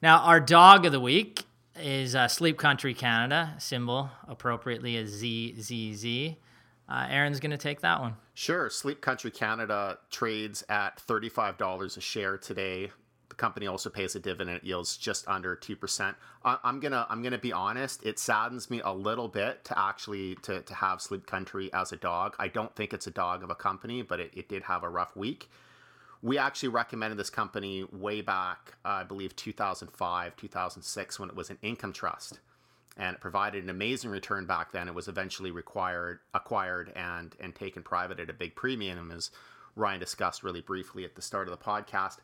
Now, 0.02 0.20
our 0.20 0.40
dog 0.40 0.86
of 0.86 0.92
the 0.92 1.00
week 1.00 1.46
is 1.76 2.14
uh, 2.14 2.28
Sleep 2.28 2.58
Country 2.60 2.94
Canada, 2.94 3.56
symbol 3.58 4.12
appropriately 4.28 4.96
as 4.98 5.10
ZZZ. 5.10 6.36
Uh, 6.88 7.08
Aaron's 7.10 7.40
going 7.40 7.52
to 7.52 7.58
take 7.58 7.82
that 7.82 8.00
one. 8.00 8.16
Sure. 8.36 8.70
Sleep 8.70 9.02
Country 9.02 9.32
Canada 9.32 9.98
trades 10.12 10.64
at 10.70 11.02
$35 11.08 11.98
a 11.98 12.02
share 12.02 12.38
today 12.38 12.92
company 13.38 13.68
also 13.68 13.90
pays 13.90 14.16
a 14.16 14.20
dividend. 14.20 14.62
Yields 14.64 14.98
just 14.98 15.28
under 15.28 15.56
two 15.56 15.76
percent. 15.76 16.18
I'm 16.44 16.80
gonna 16.80 17.06
I'm 17.10 17.22
gonna 17.22 17.38
be 17.38 17.54
honest. 17.54 18.06
It 18.06 18.20
saddens 18.20 18.70
me 18.70 18.82
a 18.84 18.94
little 18.94 19.28
bit 19.28 19.64
to 19.66 19.80
actually 19.80 20.36
to 20.44 20.62
to 20.62 20.74
have 20.74 21.02
Sleep 21.02 21.26
Country 21.26 21.72
as 21.74 21.92
a 21.92 21.98
dog. 21.98 22.36
I 22.40 22.48
don't 22.48 22.76
think 22.76 22.94
it's 22.94 23.08
a 23.08 23.12
dog 23.12 23.44
of 23.44 23.50
a 23.50 23.56
company, 23.56 24.02
but 24.02 24.20
it, 24.20 24.32
it 24.36 24.50
did 24.50 24.64
have 24.64 24.84
a 24.84 24.90
rough 24.90 25.16
week. 25.16 25.50
We 26.22 26.38
actually 26.38 26.70
recommended 26.70 27.18
this 27.18 27.30
company 27.30 27.86
way 27.92 28.22
back, 28.22 28.74
uh, 28.84 28.90
I 28.90 29.04
believe 29.04 29.36
2005, 29.36 30.36
2006, 30.36 31.20
when 31.20 31.30
it 31.30 31.36
was 31.36 31.52
an 31.52 31.60
income 31.62 31.94
trust, 31.94 32.40
and 32.98 33.16
it 33.16 33.22
provided 33.22 33.64
an 33.64 33.70
amazing 33.70 34.10
return 34.10 34.48
back 34.48 34.72
then. 34.72 34.88
It 34.88 34.96
was 34.96 35.08
eventually 35.08 35.52
required, 35.52 36.20
acquired, 36.34 36.92
and 36.96 37.36
and 37.40 37.54
taken 37.54 37.84
private 37.84 38.20
at 38.20 38.30
a 38.30 38.34
big 38.34 38.56
premium, 38.56 39.12
as 39.12 39.30
Ryan 39.76 40.00
discussed 40.00 40.44
really 40.44 40.62
briefly 40.62 41.06
at 41.06 41.16
the 41.16 41.22
start 41.22 41.48
of 41.48 41.58
the 41.58 41.64
podcast. 41.64 42.18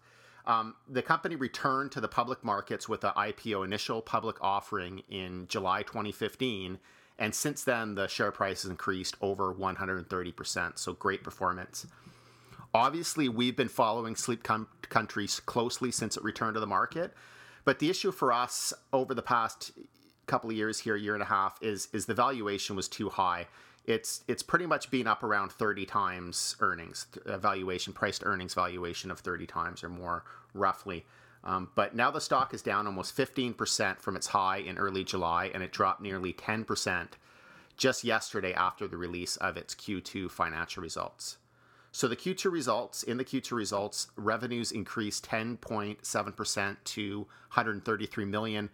Um, 0.46 0.76
the 0.90 1.02
company 1.02 1.36
returned 1.36 1.92
to 1.94 2.02
the 2.02 2.08
public 2.08 2.44
markets 2.44 2.90
with 2.90 3.04
an 3.04 3.14
IPO 3.16 3.64
initial 3.64 4.02
public 4.02 4.36
offering 4.42 5.04
in 5.10 5.48
July 5.48 5.84
2015. 5.84 6.80
And 7.20 7.34
since 7.34 7.64
then, 7.64 7.96
the 7.96 8.08
share 8.08 8.32
price 8.32 8.64
has 8.64 8.72
increased 8.72 9.16
over 9.22 9.54
130%. 9.54 10.78
So 10.78 10.94
great 10.94 11.24
performance. 11.24 11.88
Obviously, 12.74 13.30
we've 13.30 13.56
been 13.56 13.70
following 13.70 14.16
Sleep 14.16 14.44
Com- 14.44 14.68
Countries 14.90 15.40
closely 15.40 15.92
since 15.92 16.18
it 16.18 16.24
returned 16.24 16.56
to 16.56 16.60
the 16.60 16.68
market. 16.68 17.14
But 17.66 17.80
the 17.80 17.90
issue 17.90 18.12
for 18.12 18.34
us 18.34 18.74
over 18.92 19.14
the 19.14 19.22
past 19.22 19.72
couple 20.26 20.50
of 20.50 20.56
years 20.56 20.80
here, 20.80 20.96
year 20.96 21.14
and 21.14 21.24
a 21.24 21.28
half, 21.28 21.58
is 21.62 21.88
is 21.94 22.08
the 22.08 22.14
valuation 22.14 22.76
was 22.76 22.90
too 22.90 23.10
high 23.10 23.48
it's 23.86 24.24
it's 24.28 24.44
pretty 24.44 24.66
much 24.66 24.90
been 24.90 25.08
up 25.08 25.24
around 25.24 25.52
30 25.52 25.86
times 25.86 26.56
earnings 26.60 27.08
valuation 27.26 27.94
priced 27.94 28.24
earnings 28.26 28.54
valuation 28.54 29.12
of 29.12 29.20
30 29.20 29.46
times 29.46 29.84
or 29.84 29.90
more 29.90 30.24
roughly. 30.54 31.06
Um, 31.44 31.70
but 31.76 31.94
now 31.94 32.10
the 32.10 32.22
stock 32.22 32.54
is 32.54 32.62
down 32.62 32.88
almost 32.88 33.18
15% 33.18 34.00
from 34.00 34.16
its 34.16 34.28
high 34.28 34.58
in 34.58 34.78
early 34.78 35.04
july 35.04 35.52
and 35.54 35.62
it 35.62 35.74
dropped 35.74 36.02
nearly 36.02 36.32
10% 36.32 37.08
just 37.76 38.04
yesterday 38.06 38.54
after 38.54 38.88
the 38.88 38.96
release 38.96 39.36
of 39.38 39.58
its 39.58 39.76
q2 39.76 40.32
financial 40.32 40.82
results. 40.82 41.38
So 41.92 42.08
the 42.08 42.16
q2 42.16 42.52
results 42.52 43.04
in 43.04 43.18
the 43.18 43.26
q2 43.26 43.52
results 43.52 44.08
revenues 44.16 44.72
increased 44.72 45.28
10.7% 45.28 46.78
to 46.84 47.18
133 47.20 48.26
million 48.26 48.70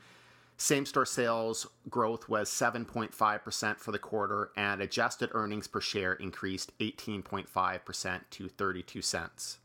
same 0.62 0.86
store 0.86 1.06
sales 1.06 1.67
growth 1.89 2.28
was 2.28 2.50
7.5% 2.50 3.80
for 3.80 3.93
the 3.93 3.98
quarter, 3.98 4.52
and 4.58 4.82
adjusted 4.82 5.30
earnings 5.32 5.67
per 5.67 5.80
share 5.80 6.12
increased 6.13 6.78
18.5% 6.80 8.22
to 8.30 8.50
32 8.50 9.02
cents. 9.02 9.60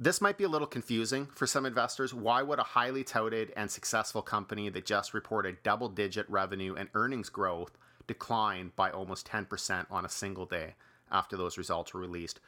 This 0.00 0.22
might 0.22 0.38
be 0.38 0.44
a 0.44 0.48
little 0.48 0.66
confusing 0.66 1.26
for 1.26 1.46
some 1.46 1.66
investors. 1.66 2.14
Why 2.14 2.42
would 2.42 2.60
a 2.60 2.64
highly 2.64 3.04
touted 3.04 3.52
and 3.54 3.70
successful 3.70 4.22
company 4.22 4.70
that 4.70 4.86
just 4.86 5.12
reported 5.12 5.62
double 5.62 5.90
digit 5.90 6.24
revenue 6.30 6.74
and 6.74 6.88
earnings 6.94 7.28
growth 7.28 7.76
decline 8.06 8.72
by 8.74 8.90
almost 8.90 9.28
10% 9.28 9.84
on 9.90 10.06
a 10.06 10.08
single 10.08 10.46
day 10.46 10.76
after 11.10 11.36
those 11.36 11.58
results 11.58 11.92
were 11.92 12.00
released? 12.00 12.40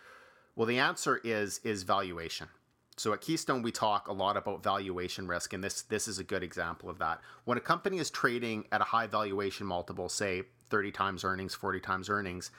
Well, 0.57 0.67
the 0.67 0.79
answer 0.79 1.21
is 1.23 1.61
is 1.65 1.83
valuation. 1.83 2.49
So 2.97 3.13
at 3.13 3.21
Keystone, 3.21 3.63
we 3.63 3.73
talk 3.73 4.07
a 4.07 4.13
lot 4.13 4.37
about 4.37 4.63
valuation 4.63 5.27
risk, 5.27 5.53
and 5.53 5.65
this 5.65 5.83
this 5.83 6.07
is 6.07 6.19
a 6.19 6.25
good 6.25 6.43
example 6.43 6.89
of 6.89 6.99
that. 6.99 7.21
When 7.45 7.59
a 7.59 7.61
company 7.61 7.99
is 7.99 8.11
trading 8.11 8.67
at 8.71 8.81
a 8.81 8.85
high 8.85 9.09
valuation 9.09 9.67
multiple, 9.67 10.09
say 10.09 10.45
30 10.71 10.93
times 10.93 11.25
earnings, 11.25 11.55
40 11.55 11.81
times 11.81 12.09
earnings, 12.09 12.51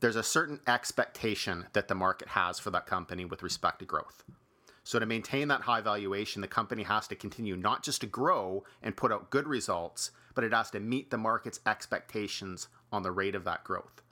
there's 0.00 0.16
a 0.16 0.22
certain 0.22 0.60
expectation 0.66 1.66
that 1.72 1.88
the 1.88 1.94
market 1.94 2.28
has 2.28 2.58
for 2.58 2.70
that 2.70 2.86
company 2.86 3.24
with 3.24 3.42
respect 3.42 3.80
to 3.80 3.84
growth. 3.84 4.22
So 4.84 4.98
to 4.98 5.06
maintain 5.06 5.48
that 5.48 5.62
high 5.62 5.80
valuation, 5.80 6.42
the 6.42 6.48
company 6.48 6.82
has 6.82 7.08
to 7.08 7.16
continue 7.16 7.56
not 7.56 7.82
just 7.82 8.02
to 8.02 8.06
grow 8.06 8.64
and 8.82 8.96
put 8.96 9.12
out 9.12 9.30
good 9.30 9.48
results, 9.48 10.10
but 10.34 10.44
it 10.44 10.52
has 10.52 10.70
to 10.72 10.80
meet 10.80 11.10
the 11.10 11.16
market's 11.16 11.60
expectations 11.66 12.68
on 12.92 13.02
the 13.02 13.10
rate 13.10 13.34
of 13.34 13.44
that 13.44 13.64
growth. 13.64 14.02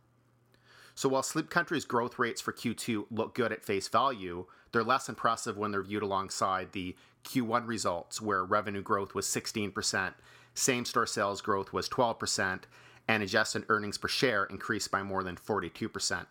So 0.95 1.09
while 1.09 1.23
Sleep 1.23 1.51
Country's 1.51 1.85
growth 1.85 2.19
rates 2.19 2.41
for 2.41 2.53
Q2 2.53 3.07
look 3.11 3.35
good 3.35 3.53
at 3.53 3.65
face 3.65 3.89
value, 3.89 4.47
they're 4.73 4.83
less 4.83 5.09
impressive 5.09 5.57
when 5.57 5.71
they're 5.71 5.83
viewed 5.83 6.03
alongside 6.03 6.73
the 6.73 6.97
Q1 7.25 7.67
results, 7.67 8.21
where 8.21 8.45
revenue 8.45 8.83
growth 8.83 9.15
was 9.15 9.27
16%, 9.27 10.15
same 10.55 10.85
store 10.85 11.07
sales 11.07 11.41
growth 11.41 11.73
was 11.73 11.89
12%, 11.89 12.63
and 13.09 13.23
adjusted 13.23 13.65
earnings 13.69 13.99
per 13.99 14.09
share 14.09 14.45
increased 14.45 14.91
by 14.91 15.03
more 15.03 15.23
than 15.23 15.37
42%. 15.37 16.27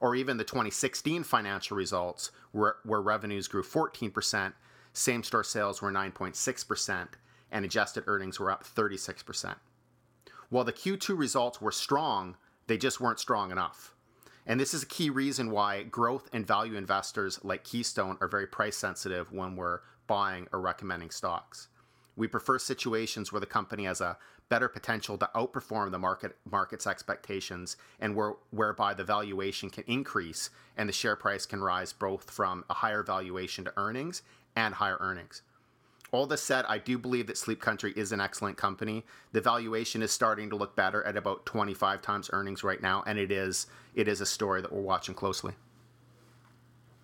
Or 0.00 0.14
even 0.14 0.36
the 0.36 0.44
2016 0.44 1.24
financial 1.24 1.76
results, 1.76 2.30
where, 2.52 2.76
where 2.84 3.00
revenues 3.00 3.48
grew 3.48 3.62
14%, 3.62 4.52
same 4.92 5.22
store 5.22 5.44
sales 5.44 5.80
were 5.82 5.92
9.6%, 5.92 7.08
and 7.50 7.64
adjusted 7.64 8.04
earnings 8.06 8.40
were 8.40 8.50
up 8.50 8.64
36%. 8.64 9.56
While 10.48 10.64
the 10.64 10.72
Q2 10.72 11.16
results 11.16 11.60
were 11.60 11.72
strong, 11.72 12.36
they 12.66 12.78
just 12.78 13.00
weren't 13.00 13.20
strong 13.20 13.50
enough. 13.50 13.94
And 14.46 14.60
this 14.60 14.72
is 14.72 14.84
a 14.84 14.86
key 14.86 15.10
reason 15.10 15.50
why 15.50 15.82
growth 15.82 16.28
and 16.32 16.46
value 16.46 16.76
investors 16.76 17.40
like 17.42 17.64
Keystone 17.64 18.16
are 18.20 18.28
very 18.28 18.46
price 18.46 18.76
sensitive 18.76 19.32
when 19.32 19.56
we're 19.56 19.80
buying 20.06 20.46
or 20.52 20.60
recommending 20.60 21.10
stocks. 21.10 21.68
We 22.14 22.28
prefer 22.28 22.58
situations 22.58 23.32
where 23.32 23.40
the 23.40 23.46
company 23.46 23.84
has 23.84 24.00
a 24.00 24.16
better 24.48 24.68
potential 24.68 25.18
to 25.18 25.28
outperform 25.34 25.90
the 25.90 25.98
market 25.98 26.36
market's 26.48 26.86
expectations 26.86 27.76
and 27.98 28.14
where, 28.14 28.34
whereby 28.50 28.94
the 28.94 29.02
valuation 29.02 29.68
can 29.68 29.82
increase 29.88 30.50
and 30.76 30.88
the 30.88 30.92
share 30.92 31.16
price 31.16 31.44
can 31.44 31.60
rise 31.60 31.92
both 31.92 32.30
from 32.30 32.64
a 32.70 32.74
higher 32.74 33.02
valuation 33.02 33.64
to 33.64 33.72
earnings 33.76 34.22
and 34.54 34.74
higher 34.74 34.96
earnings. 35.00 35.42
All 36.12 36.26
this 36.26 36.42
said, 36.42 36.64
I 36.68 36.78
do 36.78 36.98
believe 36.98 37.26
that 37.26 37.36
Sleep 37.36 37.60
Country 37.60 37.92
is 37.96 38.12
an 38.12 38.20
excellent 38.20 38.56
company. 38.56 39.04
The 39.32 39.40
valuation 39.40 40.02
is 40.02 40.12
starting 40.12 40.50
to 40.50 40.56
look 40.56 40.76
better 40.76 41.02
at 41.04 41.16
about 41.16 41.46
25 41.46 42.00
times 42.00 42.30
earnings 42.32 42.62
right 42.62 42.80
now, 42.80 43.02
and 43.06 43.18
it 43.18 43.32
is 43.32 43.66
it 43.94 44.08
is 44.08 44.20
a 44.20 44.26
story 44.26 44.62
that 44.62 44.72
we're 44.72 44.80
watching 44.80 45.14
closely. 45.14 45.54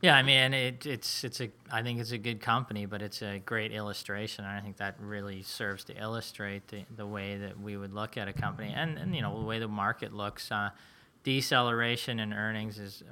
Yeah, 0.02 0.16
I 0.16 0.22
mean, 0.22 0.52
it, 0.52 0.84
it's 0.84 1.24
it's 1.24 1.40
a 1.40 1.50
I 1.70 1.82
think 1.82 2.00
it's 2.00 2.10
a 2.10 2.18
good 2.18 2.40
company, 2.40 2.86
but 2.86 3.02
it's 3.02 3.22
a 3.22 3.38
great 3.38 3.72
illustration, 3.72 4.44
and 4.44 4.52
I 4.52 4.60
think 4.60 4.76
that 4.78 4.96
really 5.00 5.42
serves 5.42 5.84
to 5.84 6.00
illustrate 6.00 6.68
the, 6.68 6.84
the 6.96 7.06
way 7.06 7.36
that 7.38 7.60
we 7.60 7.76
would 7.76 7.92
look 7.92 8.16
at 8.16 8.28
a 8.28 8.32
company, 8.32 8.72
and, 8.74 8.98
and 8.98 9.14
you 9.14 9.22
know 9.22 9.38
the 9.38 9.46
way 9.46 9.58
the 9.58 9.68
market 9.68 10.12
looks. 10.12 10.50
Uh, 10.50 10.70
deceleration 11.24 12.18
in 12.18 12.32
earnings 12.32 12.80
is, 12.80 13.04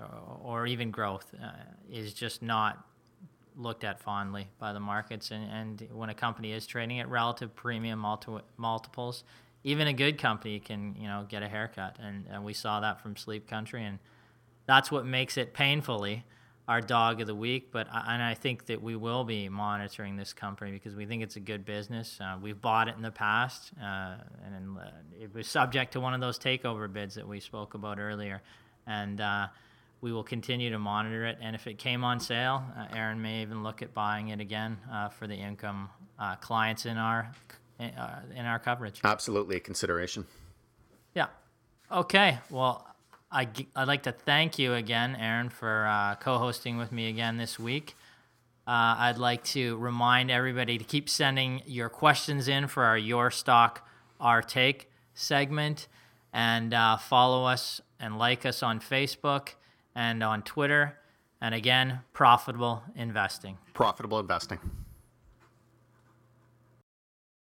or 0.42 0.66
even 0.66 0.90
growth, 0.90 1.32
uh, 1.40 1.50
is 1.88 2.12
just 2.12 2.42
not 2.42 2.84
looked 3.56 3.84
at 3.84 4.00
fondly 4.00 4.48
by 4.58 4.72
the 4.72 4.80
markets. 4.80 5.30
And, 5.30 5.50
and 5.50 5.88
when 5.92 6.10
a 6.10 6.14
company 6.14 6.52
is 6.52 6.66
trading 6.66 7.00
at 7.00 7.08
relative 7.08 7.54
premium 7.54 7.98
multi- 7.98 8.44
multiples, 8.56 9.24
even 9.64 9.86
a 9.86 9.92
good 9.92 10.18
company 10.18 10.58
can 10.58 10.96
you 10.98 11.06
know 11.06 11.26
get 11.28 11.42
a 11.42 11.48
haircut, 11.48 11.96
and, 12.00 12.24
and 12.30 12.44
we 12.44 12.52
saw 12.54 12.80
that 12.80 13.00
from 13.00 13.16
Sleep 13.16 13.48
Country, 13.48 13.84
and 13.84 13.98
that's 14.66 14.90
what 14.90 15.04
makes 15.04 15.36
it 15.36 15.52
painfully 15.52 16.24
our 16.66 16.80
dog 16.80 17.20
of 17.20 17.26
the 17.26 17.34
week. 17.34 17.70
But 17.72 17.88
I, 17.92 18.14
and 18.14 18.22
I 18.22 18.34
think 18.34 18.66
that 18.66 18.82
we 18.82 18.96
will 18.96 19.24
be 19.24 19.48
monitoring 19.48 20.16
this 20.16 20.32
company 20.32 20.70
because 20.70 20.94
we 20.94 21.04
think 21.04 21.22
it's 21.22 21.36
a 21.36 21.40
good 21.40 21.64
business. 21.64 22.18
Uh, 22.20 22.38
we've 22.40 22.60
bought 22.60 22.88
it 22.88 22.96
in 22.96 23.02
the 23.02 23.10
past, 23.10 23.72
uh, 23.78 24.16
and 24.46 24.78
uh, 24.78 24.82
it 25.20 25.34
was 25.34 25.46
subject 25.46 25.92
to 25.92 26.00
one 26.00 26.14
of 26.14 26.20
those 26.20 26.38
takeover 26.38 26.90
bids 26.90 27.14
that 27.16 27.28
we 27.28 27.40
spoke 27.40 27.74
about 27.74 27.98
earlier, 27.98 28.42
and. 28.86 29.20
Uh, 29.20 29.48
we 30.00 30.12
will 30.12 30.24
continue 30.24 30.70
to 30.70 30.78
monitor 30.78 31.26
it, 31.26 31.38
and 31.40 31.54
if 31.54 31.66
it 31.66 31.78
came 31.78 32.04
on 32.04 32.20
sale, 32.20 32.62
uh, 32.76 32.86
Aaron 32.96 33.20
may 33.20 33.42
even 33.42 33.62
look 33.62 33.82
at 33.82 33.92
buying 33.92 34.28
it 34.28 34.40
again 34.40 34.78
uh, 34.92 35.08
for 35.08 35.26
the 35.26 35.34
income 35.34 35.90
clients 36.40 36.84
in 36.84 36.98
our 36.98 37.32
in 37.78 38.44
our 38.44 38.58
coverage. 38.58 39.00
Absolutely 39.04 39.56
a 39.56 39.60
consideration. 39.60 40.26
Yeah. 41.14 41.28
Okay. 41.90 42.38
Well, 42.50 42.86
I, 43.32 43.48
I'd 43.76 43.88
like 43.88 44.02
to 44.04 44.12
thank 44.12 44.58
you 44.58 44.74
again, 44.74 45.16
Aaron, 45.16 45.50
for 45.50 45.86
uh, 45.86 46.16
co 46.16 46.38
hosting 46.38 46.78
with 46.78 46.90
me 46.90 47.08
again 47.08 47.36
this 47.36 47.58
week. 47.58 47.94
Uh, 48.66 48.94
I'd 48.98 49.18
like 49.18 49.44
to 49.44 49.76
remind 49.76 50.30
everybody 50.30 50.78
to 50.78 50.84
keep 50.84 51.08
sending 51.08 51.62
your 51.64 51.88
questions 51.88 52.48
in 52.48 52.66
for 52.66 52.84
our 52.84 52.98
Your 52.98 53.30
Stock, 53.30 53.86
Our 54.20 54.42
Take 54.42 54.90
segment. 55.14 55.88
And 56.32 56.74
uh, 56.74 56.96
follow 56.96 57.44
us 57.44 57.80
and 57.98 58.18
like 58.18 58.46
us 58.46 58.62
on 58.62 58.80
Facebook 58.80 59.54
and 59.94 60.22
on 60.22 60.42
Twitter. 60.42 60.98
And 61.40 61.54
again, 61.54 62.00
profitable 62.12 62.82
investing. 62.94 63.58
Profitable 63.74 64.20
investing. 64.20 64.58